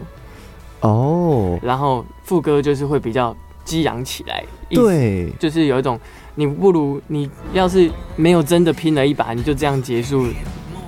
[0.81, 3.35] 哦，然后副歌就是会比较
[3.65, 5.99] 激昂起来，对，就是有一种
[6.35, 10.27] 你不如你要是没有真的拼了一把，你就这样结束，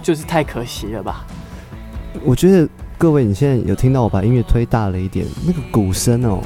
[0.02, 1.24] 就是太可惜了吧？
[2.24, 6.42] 我觉得各位你现在有听到我把音乐推大了一点，那个鼓声哦，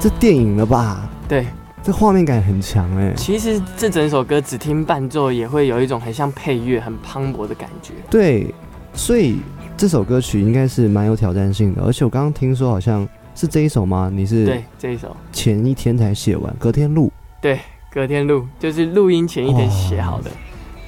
[0.00, 1.10] 这电影了吧？
[1.28, 1.46] 对，
[1.82, 3.12] 这画面感很强哎。
[3.16, 7.92] 其实这整首歌只听伴奏也会有一种很像配乐、很磅礴的感觉。
[8.08, 8.54] 对，
[8.94, 9.38] 所以
[9.76, 14.08] 这首歌曲应该是蛮有挑战性的，而且我刚刚听说好像是这一首吗？
[14.12, 17.12] 你是对，这一首前一天才写完，隔天录。
[17.40, 17.58] 对
[17.92, 20.30] 隔天录，就是录音前一天写好的。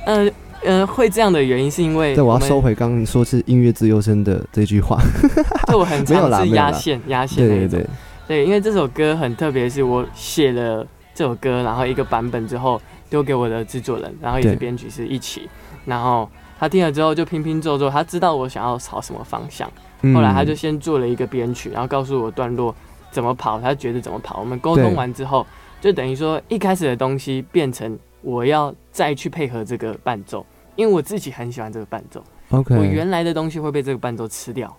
[0.07, 0.33] 嗯
[0.63, 2.59] 呃，会这样的原因是因为对，我要收。
[2.59, 4.99] 回刚刚说是音乐自由生的这句话。
[5.67, 7.47] 对，我很常是压线压线。
[7.47, 7.87] 对对对，
[8.27, 15.49] 对，因为这首歌很特别，是我写了这首歌，然后一个版本之后丢给我的制作人，然后也是编曲是一起，
[15.85, 19.71] 然后他听了之后就拼拼凑凑，他知道我想要朝什么方向，
[20.03, 20.15] 嗯。
[20.15, 22.75] 后来他就先做了一个编曲，然后告诉我段落
[23.11, 24.41] 怎么跑，他觉得怎么跑。
[24.41, 25.47] 我们沟通完之后，
[25.81, 30.45] 就等于说一开始的东西变成我要再去配合这个伴奏，
[30.77, 34.75] 因为我自己很喜欢这个伴奏，OK，我原来的东西会被这个伴奏吃掉。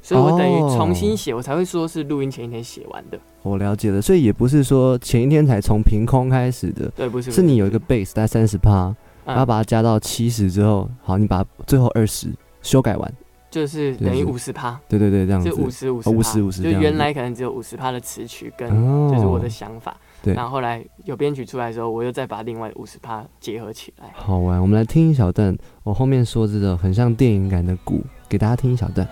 [0.00, 3.18] 所以我等于哦重新写，我才会说是录音前一天写完的。
[3.42, 8.96] 我了解了，所以也不是说前一天才从凭空开始的，对，不是，是你有一个 base 大概三十趴，嗯。
[9.26, 12.28] 然后把它加到七十之后，好，你把最后二十
[12.62, 13.14] 修改完，
[13.50, 14.32] 就是等于就是。
[14.32, 15.50] 五十趴，对对对，这样子。
[15.50, 15.56] 就。
[15.56, 16.84] 五十五十哦50 50就这样子。
[16.84, 19.10] 原来可能只有五十趴的词曲跟哦。
[19.12, 20.34] 就是我的想法，对。
[20.34, 24.10] 然后后来有编曲出来的时候，我又再把另外五十趴结合起来。
[24.14, 25.56] 好玩，我们来听一小段。
[25.82, 29.06] 我后面说这个很像电影感的鼓，给大家听一小段。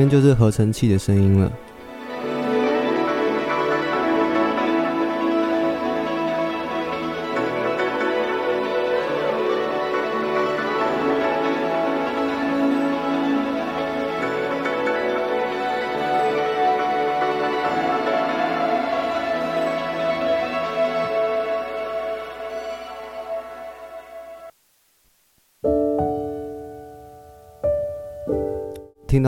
[0.00, 1.52] 边就是合成器的声音了。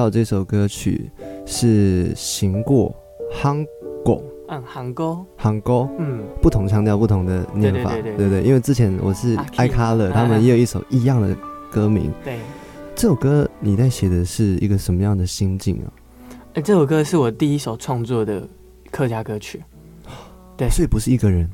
[0.03, 1.09] 到这首歌曲
[1.47, 2.93] 是行过
[3.33, 3.65] 夯
[4.05, 11.37] 拱嗯，韩歌，杭沟，嗯，不同腔调，不同的念法，对对对对因为之前我是啊爱卡勒，嗯他们也有一首一样的
[11.71, 12.11] 歌名。
[12.25, 12.37] 对。
[12.97, 15.87] 这首歌你在写的是一个什么样的心境啊？
[16.55, 18.43] 哎、这首歌是我第一首创作的
[18.91, 19.63] 客家歌曲。
[20.59, 20.69] 对。
[20.69, 21.49] 所以不是一个人，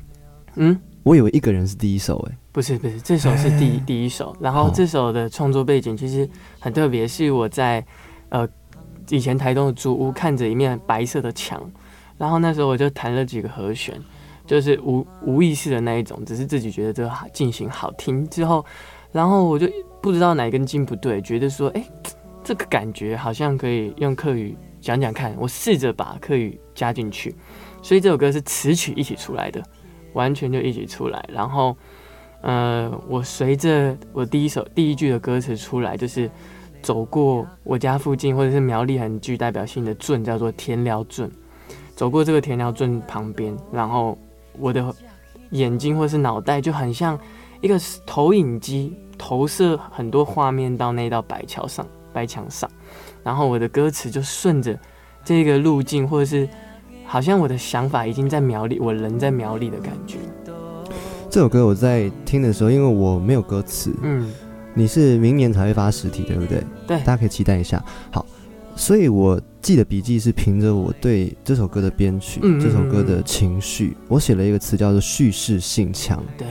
[0.55, 4.35] 嗯，我以为一个人是第一首，哎，不是不是，这首是第第一首。
[4.41, 6.27] 然后这首的创作背景其实
[6.59, 7.85] 很特别，是我在
[8.29, 8.47] 呃
[9.09, 11.61] 以前台东的租屋看着一面白色的墙，
[12.17, 13.99] 然后那时候我就弹了几个和弦，
[14.45, 18.63] 就是无无意识的那一种，只是自己觉得这个好进行好听之后，
[19.11, 19.67] 然后我就
[20.01, 21.83] 不知道哪根筋不对，觉得说，哎、
[22.43, 27.35] 这个感觉好像可以用客语讲讲看，我试着把客语加进去，
[27.81, 29.63] 所以这首歌是词曲一起出来的，
[30.13, 31.75] 完全就一起出来，然后。
[32.41, 36.31] 呃，我随着我第一首第一句的歌词出来，就是
[36.81, 41.29] 走过我家附近或者是苗栗很具代表性的镇，叫做田寮镇。
[41.95, 44.17] 走过这个田寮镇旁边，然后
[44.57, 44.95] 我的
[45.51, 47.19] 眼睛或是脑袋就很像
[47.59, 52.69] 一个投影机，投射很多画面到那道白桥上、白墙上，
[53.21, 54.79] 然后我的歌词就顺着
[55.25, 56.47] 这个路径，或者是
[57.05, 60.19] 好像我的想法已经在苗栗，我人在苗栗的感觉。
[61.29, 64.31] 这首歌我在听的时候，因为我没有歌词，嗯，
[64.79, 66.63] 你是明年才会发实体，对不对？
[66.87, 67.83] 对大家可以期待一下。
[68.09, 68.25] 好，
[68.77, 76.47] 所以我记的笔记是凭着我对这首歌的编曲、这首歌的情绪，我写了一个词叫做叙事性强，对，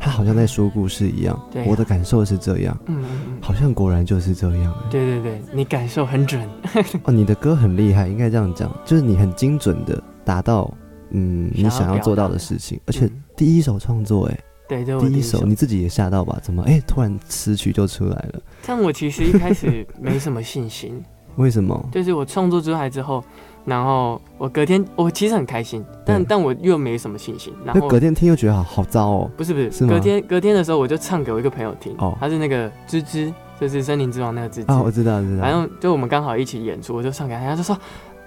[0.00, 1.38] 它好像在说故事一样。
[1.52, 3.04] 对啊我的感受是这样，嗯。
[3.42, 4.90] 好像果然就是这样、欸。
[4.90, 6.42] 对对对，你感受很准。
[7.04, 10.72] 哦，你的歌很厉害，应该这样讲，就是你很精准的达到
[11.10, 14.38] 嗯你想要做到的的事情，而且嗯第一首创作，哎，
[14.68, 15.46] 对，这是我第一首首，。
[15.46, 16.38] 你自己也吓到吧？
[16.42, 18.40] 怎么，哎，突然词曲就出来了？
[18.66, 21.02] 但我其实一开始没什么信心，
[21.36, 21.88] 为什么？
[21.90, 23.24] 就是我创作出来之后，
[23.64, 27.52] 然后我隔天我其实很开心，但但我又没什么信心。
[27.64, 29.30] 然后那隔天听又觉得好好糟哦。
[29.36, 34.70] 不是不是，是隔天隔天的时候我就唱给我一个朋友听，哦他是那个芝芝，就是森林之王那个芝芝。
[34.70, 35.42] 啊，我知道，知道。
[35.42, 37.78] 反正就我们刚好一起演出，我就唱给他，他就说。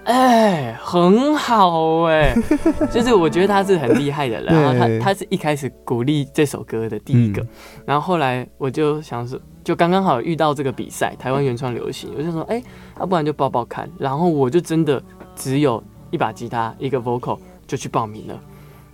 [0.03, 2.35] 哎、很好哎、
[2.91, 7.47] 就是我觉得他是很厉害的人，然后他他是一开始鼓励这首歌的第一个，嗯。
[7.85, 12.61] 然后后来我就想说，就刚刚好遇到这个比赛，台湾原创流行，我就说，哎、
[12.99, 15.01] 要、不然就报报看，然后我就真的
[15.35, 17.37] 只有一把吉他，一个 vocal
[17.67, 18.39] 就去报名了，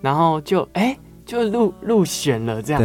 [0.02, 2.84] 然后就哎、就入入选了这样，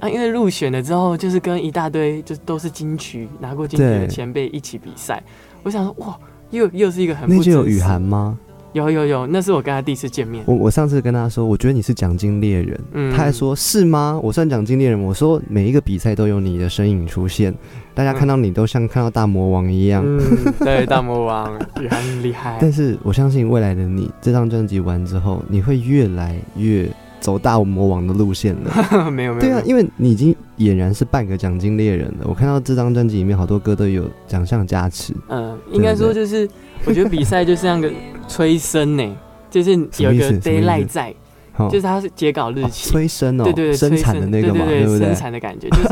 [0.00, 5.22] 啊，因为入选了之后，就是跟一大堆就都是金曲拿过金曲的前辈一起比赛。
[5.62, 6.18] 我想说，哇，
[6.50, 8.38] 又又是一个很那就有雨涵吗？
[8.72, 10.44] 有有有，那是我跟他第一次见面。
[10.46, 14.20] 我我上次跟他说，我觉得你是奖金猎人，嗯他还说是吗？
[14.22, 17.52] 我算奖金猎人，我说每一个比赛都有你的身影出现，
[17.94, 20.04] 大家看到你都像看到大魔王一样。
[20.06, 20.20] 嗯，
[20.60, 22.58] 对，大魔王 雨涵很厉害。
[22.60, 26.88] 但是我相信未来的你，这张专辑完之后，你会越来越
[27.20, 29.10] 走大魔王的路线了。
[29.10, 32.24] 没有没有，对啊，因为你已经俨然是半个奖金猎人了。
[32.24, 36.48] 我看到这张专辑里面好多歌都有奖项加持，嗯，应该说就是，
[36.84, 37.90] 我觉得比赛就是像个
[38.26, 39.16] 催生呢，
[39.50, 41.14] 就是有一个什么意思什么意 d a y l i g 思 h t
[41.58, 42.90] 在，就是它是截稿日哦期。
[42.90, 45.14] 催生哦，对对对，生产的那个嘛，不对对生对？
[45.14, 45.88] 产的感觉，就是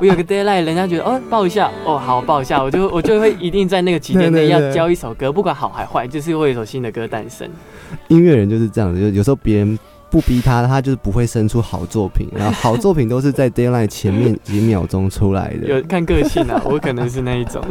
[0.00, 7.48] 我有个 deadline，人家觉得哦报一下，哦好报一下，我就我就会一定在那个几天内要交一首歌，不管好还坏，就是会有一首新的歌诞生。
[8.06, 9.76] 音乐人就是这样子，就有时候别人
[10.10, 15.66] 不逼他，他就是不会生出好作品，然后好作品都是在 d a y l i g h t 前面几秒钟出来的。
[15.66, 17.62] 有看个性啊，我可能是那一种。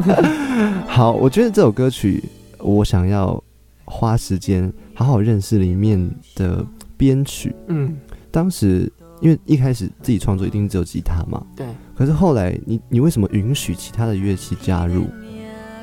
[0.87, 2.23] 好，我觉得这首歌曲，
[2.59, 3.43] 我想要
[3.85, 6.65] 花时间好好认识里面的
[6.95, 7.55] 编曲。
[7.67, 7.95] 嗯，
[8.29, 11.65] 当时因为一开始自己创作一定只有吉他嘛，对，
[11.95, 15.05] 可是后来你你为什么允许其他的乐器加入？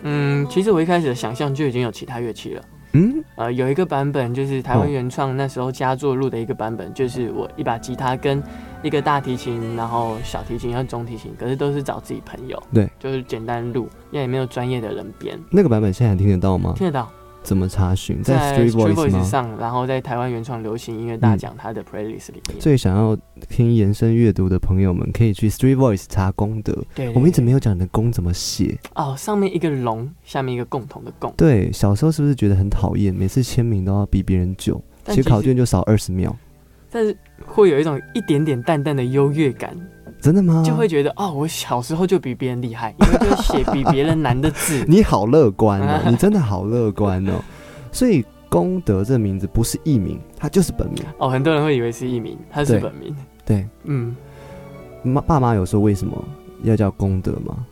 [0.04, 2.62] 嗯，其实我一开始的想象就已经有其他乐器了。
[2.94, 8.42] 嗯，呃，有一个版本就是台湾哦原创那时候佳作录的一个版本，就是我一把吉他跟
[8.82, 16.72] 一个大提琴，然后小提琴和中提琴，可是都是找自己朋友，对，就是简单录，因为也没有专业的人编，那个版本现在还听得到吗？
[16.76, 17.10] 听得到。
[17.44, 18.22] 怎么查询？
[18.22, 19.22] 在在 Street Voice？
[19.22, 22.58] 上，然后在台湾原创流行音乐大奖它的 playlist 里面。
[22.58, 23.16] 最想要
[23.48, 26.76] 听延伸阅读的朋友们，可以去 Street Voice 查功德。
[26.94, 28.78] 对，我们一直没有讲你的功怎么写。
[28.94, 31.32] 哦，上面一个龙，下面一个共同的共。
[31.36, 33.14] 对，小时候是不是觉得很讨厌？
[33.14, 36.34] 每次签名都要比别人久，写但其实考卷就少二十秒。
[36.90, 37.14] 但是
[37.44, 39.76] 会有一种一点点淡淡的优越感，
[40.24, 40.62] 真的吗？。
[40.64, 47.32] 就会觉得哦，我小时候就比别人厉害，因为就写比别人难的字 你好乐观哦， 你真的好乐观哦。
[47.92, 51.04] 所以功德这名字不是艺名，它就是本名。
[51.18, 53.14] 哦，很多人会以为是艺名，它是本名。
[53.44, 54.16] 对，嗯，
[55.02, 56.24] 妈爸妈有说为什么
[56.62, 57.66] 要叫功德吗？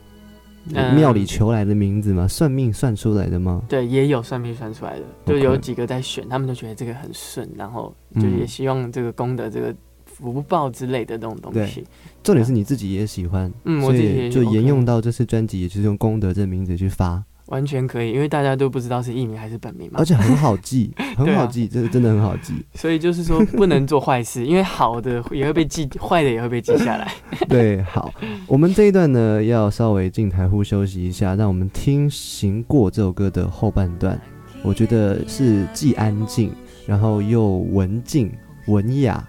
[0.75, 2.29] 嗯庙里求来的名字吗？
[2.29, 3.61] 算命算出来的吗？
[3.69, 9.75] 对，也有算命算出来的，就有几个在选，他们都觉得这个很顺，然后就嗯也希望这个功德、这个
[10.23, 11.85] 福报之类的这种东西。
[12.23, 22.55] 重点是你自己也喜欢，嗯，我以就沿用到这次专辑，也就是用功德这名字去发，完全可以，因为大家都不知道是艺名还是本名嘛而，且很好记， 很好记，这个真的很好记。
[22.75, 27.13] 所以就是说不能做坏事，因为好的也会被记，坏的也会被记下来。
[27.49, 28.15] 对，好，
[28.47, 34.19] 我们这一段呢要稍微进台呼休息一下，让我们听《行过》这首歌的后半段，
[34.63, 36.53] 我觉得是既安静，
[36.87, 38.31] 然后又文静
[38.69, 39.29] 文雅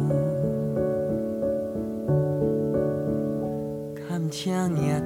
[4.31, 5.01] 感谢念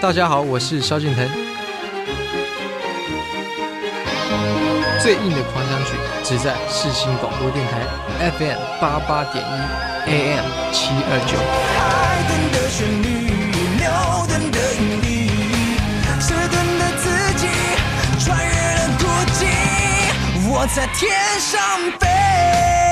[0.00, 1.28] 大家好，我是萧敬腾。
[4.98, 5.92] 最硬的狂想曲
[6.24, 7.82] 只在世新广播电台
[8.38, 9.48] FM 八八点一
[10.10, 11.36] AM 七二九。
[20.52, 21.60] 我在天上
[21.98, 22.89] 飞。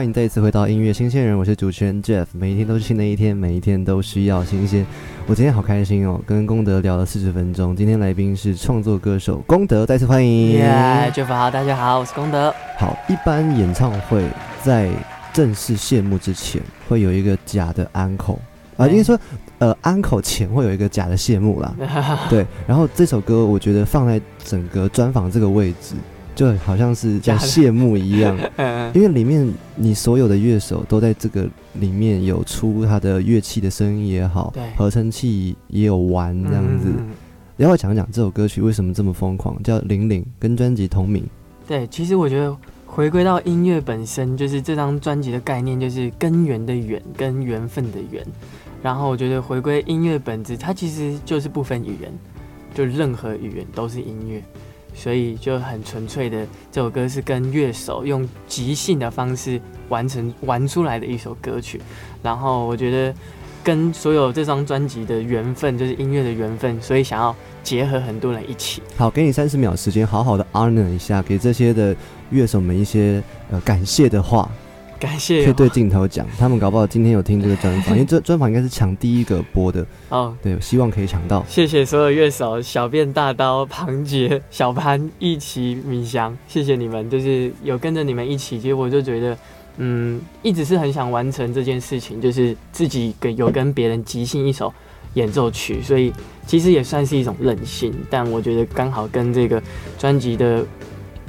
[0.00, 2.24] 欢迎再一次回到音乐新鲜人，我是主持人 Jeff。
[2.32, 4.86] 每一天都是新的一天，每一天都需要新鲜。
[5.26, 7.76] 我今天好开心哦，跟功德聊了四十分钟。
[7.76, 10.52] 今天来宾是创作歌手功德，再次欢迎。
[10.52, 12.50] 耶、j e f f 好，大家好，我是功德。
[12.78, 14.24] 好，一般演唱会
[14.62, 14.88] 在
[15.34, 18.40] 正式谢幕之前会有一个假的安口
[18.78, 19.20] 啊，对应该说
[19.58, 21.74] 呃安口前会有一个假的谢幕啦。
[22.30, 25.94] 对，然后这首歌我觉得放在整个专访这个位置，
[26.34, 28.38] 就好像是在假的谢幕一样。
[28.56, 36.88] 嗯，因为里面你所有的乐手都在这个里面有出他的乐器的声音也好对，合成器也有玩这样子。
[36.96, 37.10] 嗯
[37.56, 41.22] 然后讲讲这首歌曲为什么这么疯狂，叫《玲玲》，跟专辑同名。
[41.68, 42.56] 对，其实我觉得
[42.86, 48.24] 回归到音乐本身，就是这张专辑的概念，就是根源的源跟缘分的缘。
[48.82, 52.10] 然后我觉得回归音乐本质，它其实就是不分语言，
[52.72, 54.42] 就任何语言都是音乐，
[54.94, 61.80] 所以就很纯粹的这首歌是跟乐手用即兴的方式完成玩出来的一首歌曲。
[62.22, 63.14] 然后我觉得
[63.62, 68.82] 跟所有这张专辑的缘分，就是音乐的缘分，所以想要结合很多人一起。
[68.96, 71.94] 好，给你三十秒时间，好好的 honor 一下，给这些的
[72.30, 74.50] 乐手们一些呃感谢的话，
[75.00, 76.26] 感谢可以对镜头讲。
[76.38, 81.44] 他们搞不好今天有听这个专访，因为这 专访应该是抢第一个播的，哦，对，希望可以抢到。
[81.48, 89.38] 谢谢所有乐手，小便大刀、庞杰、小潘、一起、米翔，谢谢你们，就是有跟着你们一起，其实我就觉得，
[89.78, 94.72] 嗯，一直是很想完成这件事情，就是自己跟有跟别人即兴一首
[95.14, 96.12] 演奏曲，所以
[96.46, 99.62] 其实也算是一种任性，但我觉得刚好跟这个
[99.98, 100.64] 专辑的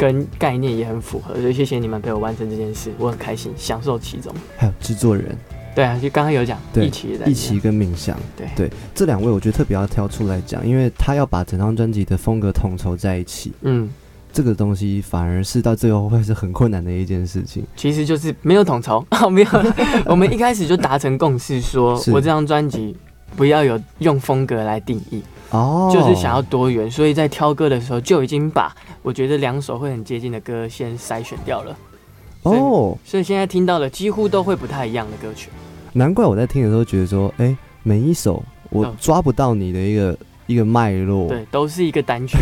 [0.01, 4.33] 跟概念也很符合，所以谢谢你们陪我完成这件事，我很开心，享受其中。
[4.57, 5.37] 还有制作人
[5.75, 13.87] 对啊，就刚刚有讲，对一起也在里面一起跟冥想，对对这两位，我觉得特别要挑出来讲，因为他要把整张专辑的风格统筹在一起，嗯。
[14.33, 17.65] 这个东西反而是到最后会是很困难的一件事情。
[17.75, 19.47] 其实就是没有统筹， 没有。
[20.05, 22.95] 我们一开始就达成共识说， 是我这张专辑
[23.35, 25.21] 不要有用风格来定义，
[25.51, 31.77] 哦，就是想要多元，所以在挑歌的时候就已经把我觉得两首会很接近的歌先筛选掉了，
[32.43, 35.49] 哦，所以现在听到的几乎都会不太一样的歌曲。
[35.93, 41.27] 难怪我在听的时候觉得说，哎，每一首我嗯抓不到你的一个一个脉络。
[41.27, 42.37] 对，都是一个单曲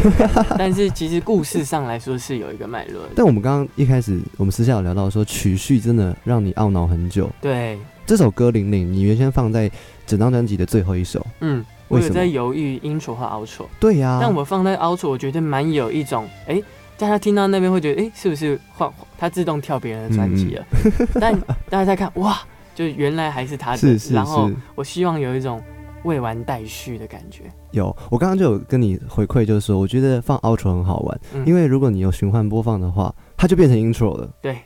[0.58, 3.10] 但是其实故事上来说是有一个脉络的。
[3.16, 7.28] 但我们刚刚一开始，我们私下有聊到说，曲序真的让你懊恼很久。
[7.42, 9.70] 对，这首歌《零零》，你原先放在
[10.06, 13.66] 整张专辑的最后一首，嗯，我有在犹豫 intro 和 outro。
[13.80, 16.62] 对呀、但我放在 outro，我觉得蛮有一种，哎、
[16.98, 20.66] 大家听到那边会觉得，哎、是不是换他自动跳别人的专辑了？
[21.20, 21.38] 但
[21.70, 22.40] 大家在看，哇，
[22.74, 23.78] 就原来还是他的。
[23.78, 25.62] 是是然后我希望有一种
[26.04, 27.44] 未完待续的感觉。
[27.72, 34.58] 有，我刚刚就有跟你回馈，就是说，我觉得放 outro 很好玩，嗯因为如果你有循环播放的话，它就变成 intro 了，对，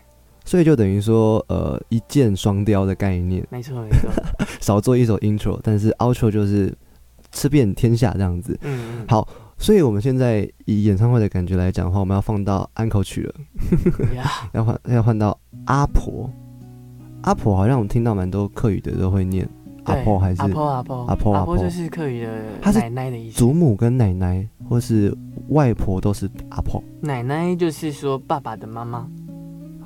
[0.46, 4.10] 所以就等于说，呃，一箭双雕的概念，没错没错。
[4.62, 6.74] 少做一首 intro，但是 outro 就是
[7.34, 8.58] 吃遍天下这样子。
[8.62, 9.28] 嗯嗯，好，
[9.58, 13.34] 所以我们现在以演唱会的感觉来讲的话，我们要放到安口曲了，
[14.54, 16.30] 要换要换到阿婆，
[17.24, 19.48] 阿婆好像我们听到蛮多客语的都会念
[19.86, 22.30] 阿婆还是阿婆阿婆阿婆阿婆就是客语的
[22.62, 23.38] 她是奶奶的意思。
[23.38, 25.14] 祖母跟奶奶或是
[25.50, 26.82] 外婆都是阿婆。
[27.02, 29.08] 奶奶就是说爸爸的妈妈，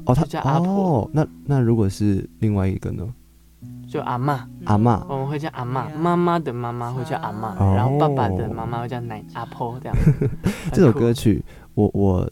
[0.05, 3.07] 哦，他叫阿婆哦，那那如果是另外一个呢？
[3.88, 5.01] 就阿嬷，阿嬷。
[5.07, 9.97] 我们会叫阿嬷，妈妈的妈妈会叫阿嬷，哦然后爸爸的妈妈会叫奶阿婆这样。
[10.73, 12.29] 这首歌曲，我我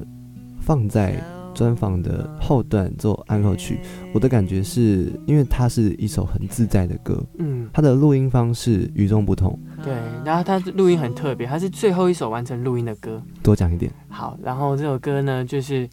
[0.59, 1.15] 放在
[1.53, 3.79] 专访的后段做安后曲，
[4.13, 9.57] 我的感觉是因为它是一首很自在的歌，嗯，它的录音方式与众不同。
[9.81, 9.93] 对，
[10.25, 13.21] 然后它录音很特别，它是最后一首完成录音的歌。
[13.41, 15.87] 多讲一点，好，然后这首歌呢，就是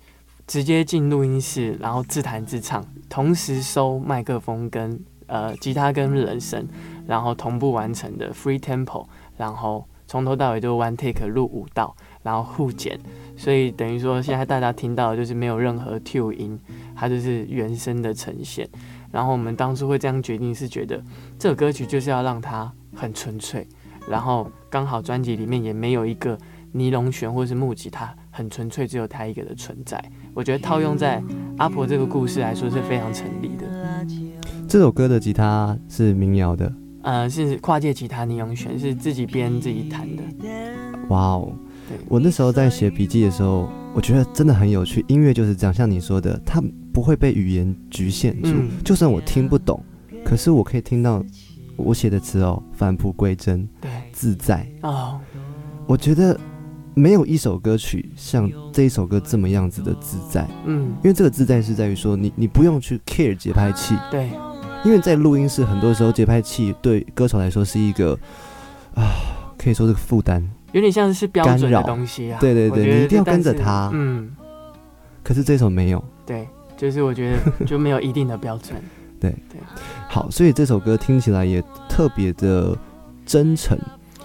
[0.49, 4.99] 直接进录音室，然后自弹自唱，同时收麦克风跟
[5.33, 6.69] 呃吉他跟人声，
[7.07, 9.07] 然后同步完成的 free tempo，
[9.39, 13.01] 然后从头到尾就 one take 录五道，然后互剪，
[13.35, 16.61] 所以等于说现在大家听到的就是没有任何 to 音，
[16.95, 18.69] 它就是原声的呈现。
[19.11, 21.03] 然后我们当初会这样决定，是觉得
[21.39, 23.67] 这首歌曲就是要让它很纯粹，
[24.07, 26.37] 然后刚好专辑里面也没有一个
[26.73, 30.03] 尼龙弦或是木吉他，很纯粹只有它一个的存在。
[30.35, 31.23] 我觉得套用在
[31.59, 33.82] 阿婆这个故事来说是非常成立的。
[34.73, 40.23] 这首歌的吉他是民谣的，呃，是跨界吉他尼龙弦，是自己编自己弹的。
[41.11, 41.53] 哇哦。
[41.87, 41.99] 对！
[42.09, 45.05] 我那时候在写笔记的时候，我觉得真的很有趣。
[45.09, 46.59] 音乐就是这样，像你说的，它
[46.91, 48.71] 不会被语言局限住，嗯。
[48.83, 49.79] 就算我听不懂，
[50.25, 51.23] 可是我可以听到
[51.77, 54.67] 我写的词哦，返璞归真，对，自在。
[54.81, 55.21] 哦，
[55.87, 56.41] 我觉得
[56.95, 64.31] 没有一首歌曲像这一首歌这么样子的自在，嗯，因为这个自在是在于说你你不用去 care 节拍器，对，
[64.85, 68.19] 因为在录音室很多时候节拍器对歌手来说是一个
[68.95, 69.11] 啊，
[69.57, 70.43] 可以说是个负担。
[70.73, 72.39] 有点像是标准的东西啊。
[72.41, 74.35] 对对对你一定要跟着他嗯，
[75.23, 76.03] 可是这首没有。
[76.25, 78.77] 对，就是我觉得就没有一定的标准。
[79.21, 79.61] 对对
[80.09, 82.77] 好，所以这首歌听起来也特别的
[83.25, 83.79] 真诚。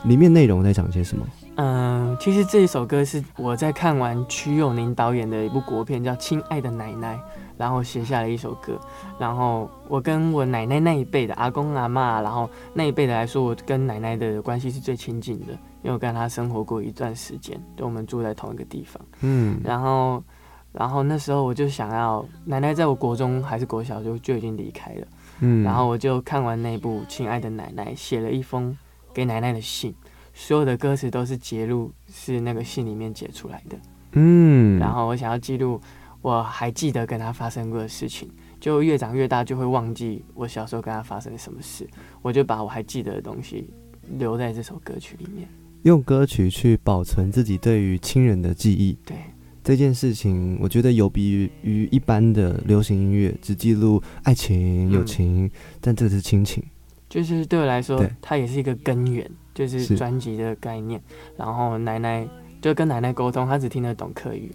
[0.04, 1.26] 里面内容在讲些什么？
[1.56, 7.16] 嗯，其实这一首歌是我在看完曲友宁导演的一部国片叫《亲爱的奶奶》，
[7.58, 8.80] 然后写下了一首歌。
[9.20, 19.02] 然后我跟我奶奶那一辈的阿公阿妈，然后那一辈的来说，我跟奶奶的关系是最亲近的，因为我跟她生活过一段时间，就我们住在同一个地方。
[19.22, 20.24] 嗯，然后，
[20.72, 25.08] 然后那时候我就想要奶奶在我国中还是国小就就已经离开了。
[25.40, 28.76] 嗯然后我就看完那部《亲爱的奶奶》，写了一封
[29.14, 29.94] 给奶奶的信，
[30.34, 33.78] 所有的歌词都是节录是那个信里面解出来的。
[34.14, 35.80] 嗯，然后我想要记录
[36.22, 41.88] 我还记得跟他发生过的事情，就越长越大就会忘记我小时候跟他发生什么事，
[42.22, 43.70] 我就把我还记得的东西
[44.18, 45.48] 留在这首歌曲里面。
[45.84, 49.16] 用歌曲去保存自己对于亲人的记忆，对，
[49.64, 55.50] 这件事情，我觉得有别于于一般的流行音乐，只记录爱情、嗯友情，
[55.80, 56.64] 但这是亲情。
[57.08, 59.96] 就是对我来说，它也是一个根源，就是是。
[59.96, 61.02] 专辑的概念。
[61.38, 62.28] 然后奶奶
[62.62, 64.52] 就跟奶奶沟通，她只听得懂客语，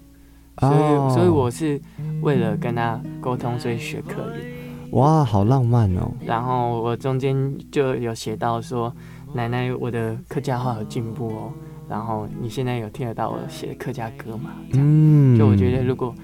[0.58, 1.80] 所以、哦所以我是
[2.20, 4.90] 为了跟他沟通，所以学客语。
[4.92, 6.12] 哇，好浪漫哦！
[6.24, 7.34] 然后我中间
[7.70, 8.94] 就有写到说，
[9.32, 11.52] 奶奶，我的客家话有进步哦。
[11.88, 14.50] 然后你现在有听得到我写的客家歌吗？
[14.74, 16.14] 嗯，就我觉得如果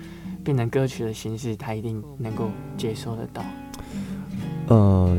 [0.44, 3.42] 变成歌曲的形式，他一定能够接收得到。
[4.68, 5.16] 呃，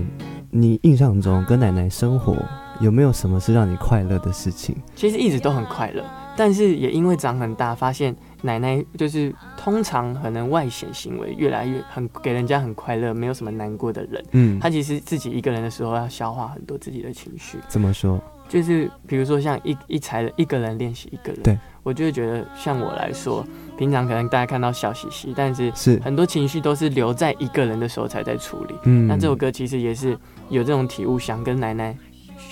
[0.51, 2.36] 你印象中跟奶奶生活
[2.80, 4.76] 有没有什么是让你快乐的事情？
[4.95, 6.03] 其实一直都很快乐，
[6.38, 14.25] 但是也因为长很大，发现奶奶就是通常可能外显行为越来越很给人家很快乐，没有什么难过的人。
[14.31, 18.19] 嗯，他其实自己一个人的时候要消化很多自己的情绪，怎么说？
[18.47, 21.57] 就是比如说像一一才一个人练习一个人，对。
[21.83, 23.45] 我就会觉得像我来说，
[23.77, 28.75] 平常可能大家看到笑嘻嘻，但是是，很多情绪都是留在一个人的时候才在处理。
[28.83, 30.17] 嗯，那这首歌其实也是
[30.49, 31.97] 有这种体悟，想跟奶奶，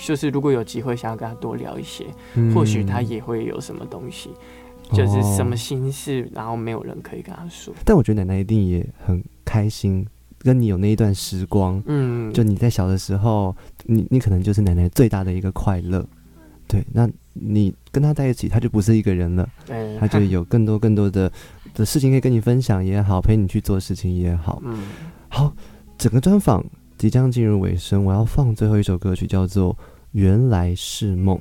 [0.02, 2.54] 就是如果有机会想要跟她多聊一些，嗯。
[2.54, 4.30] 或许她也会有什么东西，
[4.92, 7.74] 就是什么心事，然后没有人可以跟他说。
[7.84, 10.06] 但我觉得奶奶一定也很开心，
[10.38, 11.82] 跟你有那一段时光。
[11.86, 16.04] 嗯，就你在小的时候，你你可能就是奶奶最大的一个快乐。
[16.66, 21.32] 对，那你跟他在一起，他就不是一个人了，对，她就有更多更多的
[21.72, 24.60] 的事情可以跟你分享也好，陪你去做事情也好。
[24.64, 24.78] 嗯
[25.30, 25.54] 好，
[25.96, 26.62] 整个专访
[26.98, 29.72] 即将进入尾声，我要放最后一首歌曲，叫做
[30.12, 31.36] 《原来是梦》。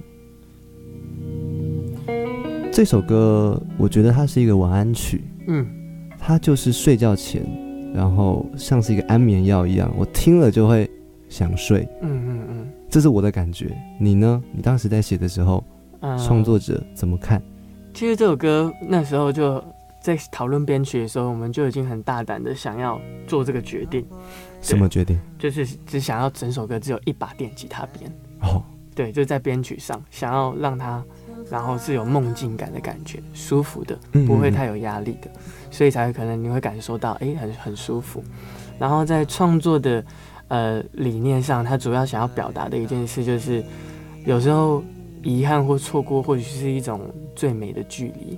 [2.77, 5.65] 这首歌，我觉得它是一个晚安曲，嗯，
[6.19, 7.41] 它就是睡觉前，
[7.91, 10.87] 然后像是一个安眠药一样，我听了就会
[11.27, 12.67] 想睡，嗯嗯嗯。
[12.87, 13.75] 这是我的感觉。
[13.99, 14.39] 你呢？
[14.51, 15.63] 你当时在写的时候，
[16.01, 17.41] 嗯，创作者怎么看？
[17.95, 19.59] 其实这首歌那时候就
[19.99, 24.05] 在讨论编曲的时候，我们就已经很大胆的想要做这个决定，
[24.61, 25.19] 什么决定？
[25.39, 28.07] 就是只想要整首歌只有一把电吉他编，
[28.41, 28.61] 哦，
[28.93, 31.03] 对，就在编曲上想要让它，
[31.49, 35.29] 然后是有梦境感的感觉，舒服的，嗯不会太有压力的，
[35.71, 38.23] 所以才可能你会感受到，哎、很很舒服。
[38.79, 40.03] 然后在创作的
[40.49, 43.63] 呃理念上，他主要想要表达的一件事就是，
[44.25, 44.83] 有时候
[45.23, 47.01] 遗憾或错过，或许是一种
[47.35, 48.37] 最美的距离。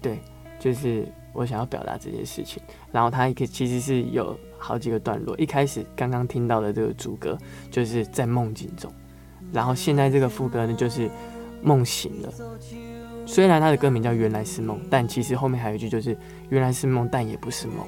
[0.00, 0.20] 对，
[0.60, 2.62] 就是我想要表达这件事情。
[2.92, 7.36] 然后他一个其实是有好几个段落，一开始刚刚听到的这个主歌
[7.70, 8.92] 就是在梦境中，
[9.52, 11.10] 然后现在这个副歌呢就是
[11.62, 12.32] 梦醒了。
[13.26, 16.16] 虽然他的歌名叫《原来是梦》，但其实后面还有一句就是
[16.48, 17.86] “原来是梦，但也不是梦”，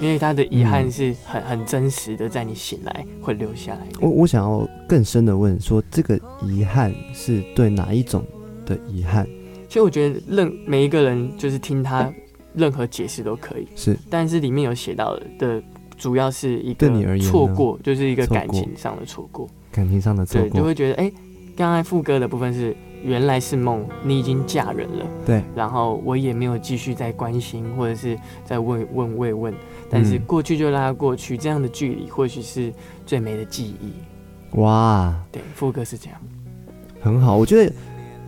[0.00, 3.86] 因为他的遗憾是很很真实的，在你醒来会留下来。
[4.00, 8.24] 我我想要更深的问说，这个遗憾是对哪一种
[8.64, 9.26] 的遗憾？
[9.68, 12.10] 其实我觉得任每一个人就是听他
[12.54, 15.62] 任何解释都可以，是但是里面有写到的，
[15.98, 19.46] 主要是一个错过，就是一个感情上的错过。
[19.70, 20.64] 感情上的错过对，就？
[20.64, 21.12] 会觉得哎，
[21.56, 25.06] 刚才副歌的部分是原来是梦，你已经嫁人了。
[25.24, 29.54] 对，然后我也没有继续再关心或者是在问问慰问，
[29.90, 32.72] 但是嗯过去就让它过去，这样的距离或许是
[33.04, 33.92] 最美的记忆。
[34.58, 36.20] 哇，对，副歌是这样。
[37.00, 37.72] 很好，我觉得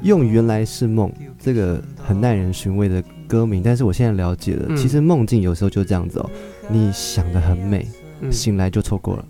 [0.02, 6.30] 用“原来是梦”这个很耐人寻味的歌名，但是我现在了解了，嗯其实梦境有时候就这样子哦，
[6.68, 7.86] 你想的很美，
[8.20, 9.24] 嗯，醒来就错过了。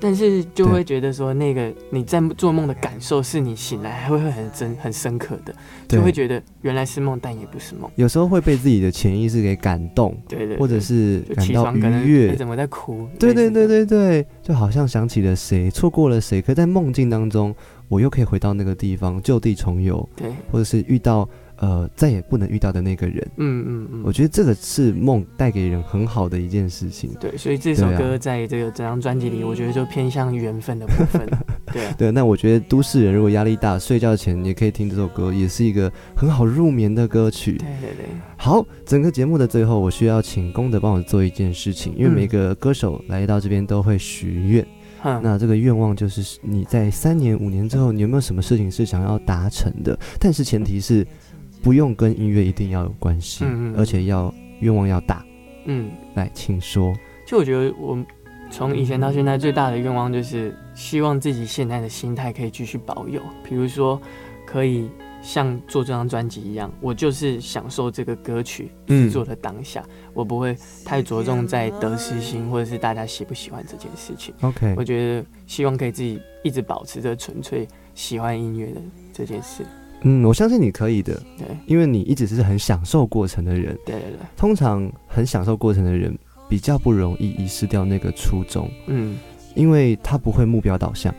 [0.00, 5.54] 但是就会觉得说，那个你在做梦的感受是你醒来还会会很真很深刻的，
[5.86, 7.90] 就会，觉得原来是梦，但也不是梦。
[7.96, 12.36] 有时候会被自己的潜意识给感动，对对对或者是起感到愉悦你。
[12.36, 13.06] 怎么在哭？
[13.18, 17.54] 对对对对对，就好像想起了谁，错过了谁，可在梦境当中，
[17.88, 21.28] 我又可以回到那个地方，就地重游，对，或者是遇到
[21.60, 23.16] 呃再也不能遇到的那个人。
[23.36, 27.10] 嗯嗯嗯，我觉得这个是梦带给人很好的一件事情。
[27.20, 31.26] 对，所以这首歌在这个整张专辑里，我觉得就偏向缘分的部分。
[31.72, 37.52] 对啊，对，那我觉得都市人如果压力大，睡觉前也可以听这首歌，也是一个很好入眠的歌曲。
[37.58, 38.06] 对对对，
[38.36, 44.66] 好，整个节目的最后，我需要请功德帮我做一件事情，因为嗯每个歌手来到这边都会许愿，
[45.00, 49.96] 哼，那这个愿望就是你在三年、五年之后，你有没有什么事情是想要达成的？
[50.18, 51.06] 但是前提是
[51.62, 55.24] 不用跟音乐一定要有关系，嗯嗯嗯而且要愿望要大。
[55.66, 56.94] 嗯，来，请说。
[57.26, 57.96] 就我觉得我
[58.50, 64.00] 从以前到现在最大的愿望就是希望自己现在的心态可以继续保有，比如说
[64.44, 64.88] 可以
[65.22, 69.84] 像做这张专辑一样，我就是享受这个歌曲嗯制作的当下，
[70.14, 74.34] 我不会太着重在得失心或者是大家喜不喜欢这件事情。
[74.40, 78.80] OK，我觉得希望可以自己一直保持着纯粹喜欢音乐的
[79.12, 79.62] 这件事。
[80.02, 83.76] 嗯，我相信你可以的，对因为你一直是很享受过程的人。
[83.84, 86.16] 对对对，通常很享受过程的人，
[86.48, 89.18] 比较不容易遗失掉那个初衷，嗯，
[89.54, 91.14] 因为他不会目标导向。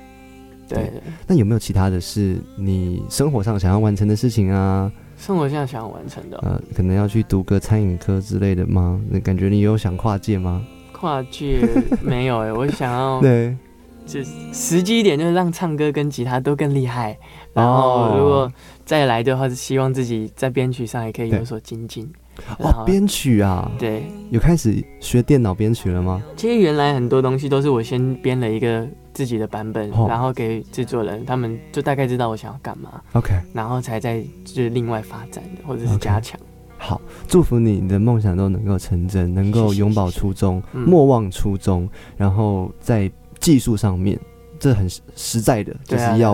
[0.68, 1.02] 对对。
[1.28, 4.92] 那有没有其他的是你生活上想要完成的事情啊？
[5.18, 9.00] 生活上想要完成的哦、呃，可能要去读个餐饮科之类的吗？
[9.10, 10.66] 那感觉你有想跨界吗？
[10.92, 11.68] 跨界
[12.02, 13.56] 没有哎、我想要 对，
[14.06, 17.18] 就是实际一点，就是让唱歌跟吉他都更厉害。
[17.54, 18.52] 然哦后如果
[18.86, 22.10] 再来的话，是希望自己在编曲上也可以有所精进。
[22.60, 26.24] 哦，编曲啊，对，有开始学电脑编曲了吗？
[26.36, 30.08] 其实原来很多东西都是我先编了一个自己的版本，哦。
[30.08, 36.40] 然后给制作人，他们就大概知道我想要干嘛，OK，然后才再就是另外发展的，或者是加强。
[36.78, 40.82] 好，祝福你，你的梦想都能够成真，能够永葆初衷，嗯。
[40.88, 41.88] 莫忘初衷，
[42.18, 44.18] 然后在技术上面，
[44.58, 46.34] 这很实实在的，就是要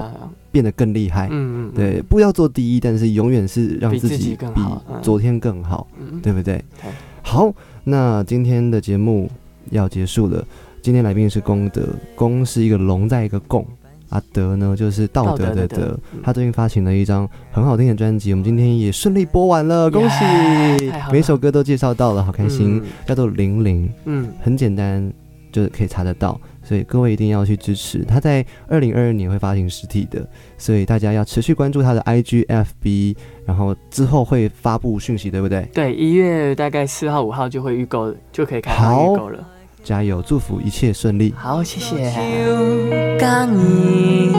[0.51, 1.27] 变得更厉害。
[1.27, 1.71] 嗯嗯，嗯。
[1.75, 4.61] 对，，不要做第一，但是永远是让自己比
[5.01, 6.63] 昨天更好，嗯，对不对？
[6.81, 6.91] 对？
[7.21, 9.29] 好，那今天的节目
[9.71, 10.43] 要结束了。
[10.81, 11.85] 今天来宾是功德，
[12.15, 13.65] 功是一个龙在一个共，
[14.09, 15.99] 阿德呢就是道德的德。
[16.23, 20.89] 他最近发行了一张很好听的专辑，我们今天也顺利播完了，恭喜！
[21.11, 22.77] 每首歌都介绍到了，好开心。
[22.77, 22.83] 嗯。
[23.05, 25.11] 叫做零零，嗯，很简单，
[25.51, 28.03] 就是可以查得到，所以各位一定要去支持。
[28.03, 33.15] 他在二零二二年会发行实体的，所以大家要持续关注他的 IG、FB，
[33.45, 35.65] 然后之后会发布讯息，对不对？
[35.73, 39.47] 对，一月大概四号、五号就会预购，就可以开放好预购了。
[39.81, 41.33] 加油，祝福一切顺利。
[41.37, 42.11] 好，谢谢。
[42.11, 44.33] 就讲伊，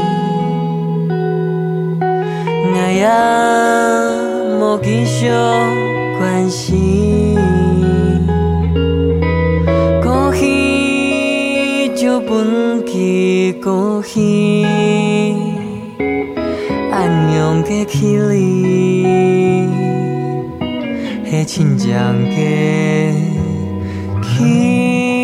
[2.70, 3.08] 我也
[4.60, 4.76] 无
[6.18, 7.17] 关心，
[14.08, 14.64] 고요히
[16.90, 19.04] 안녕 개킬리
[21.26, 23.12] 해진장게
[24.22, 25.17] 길.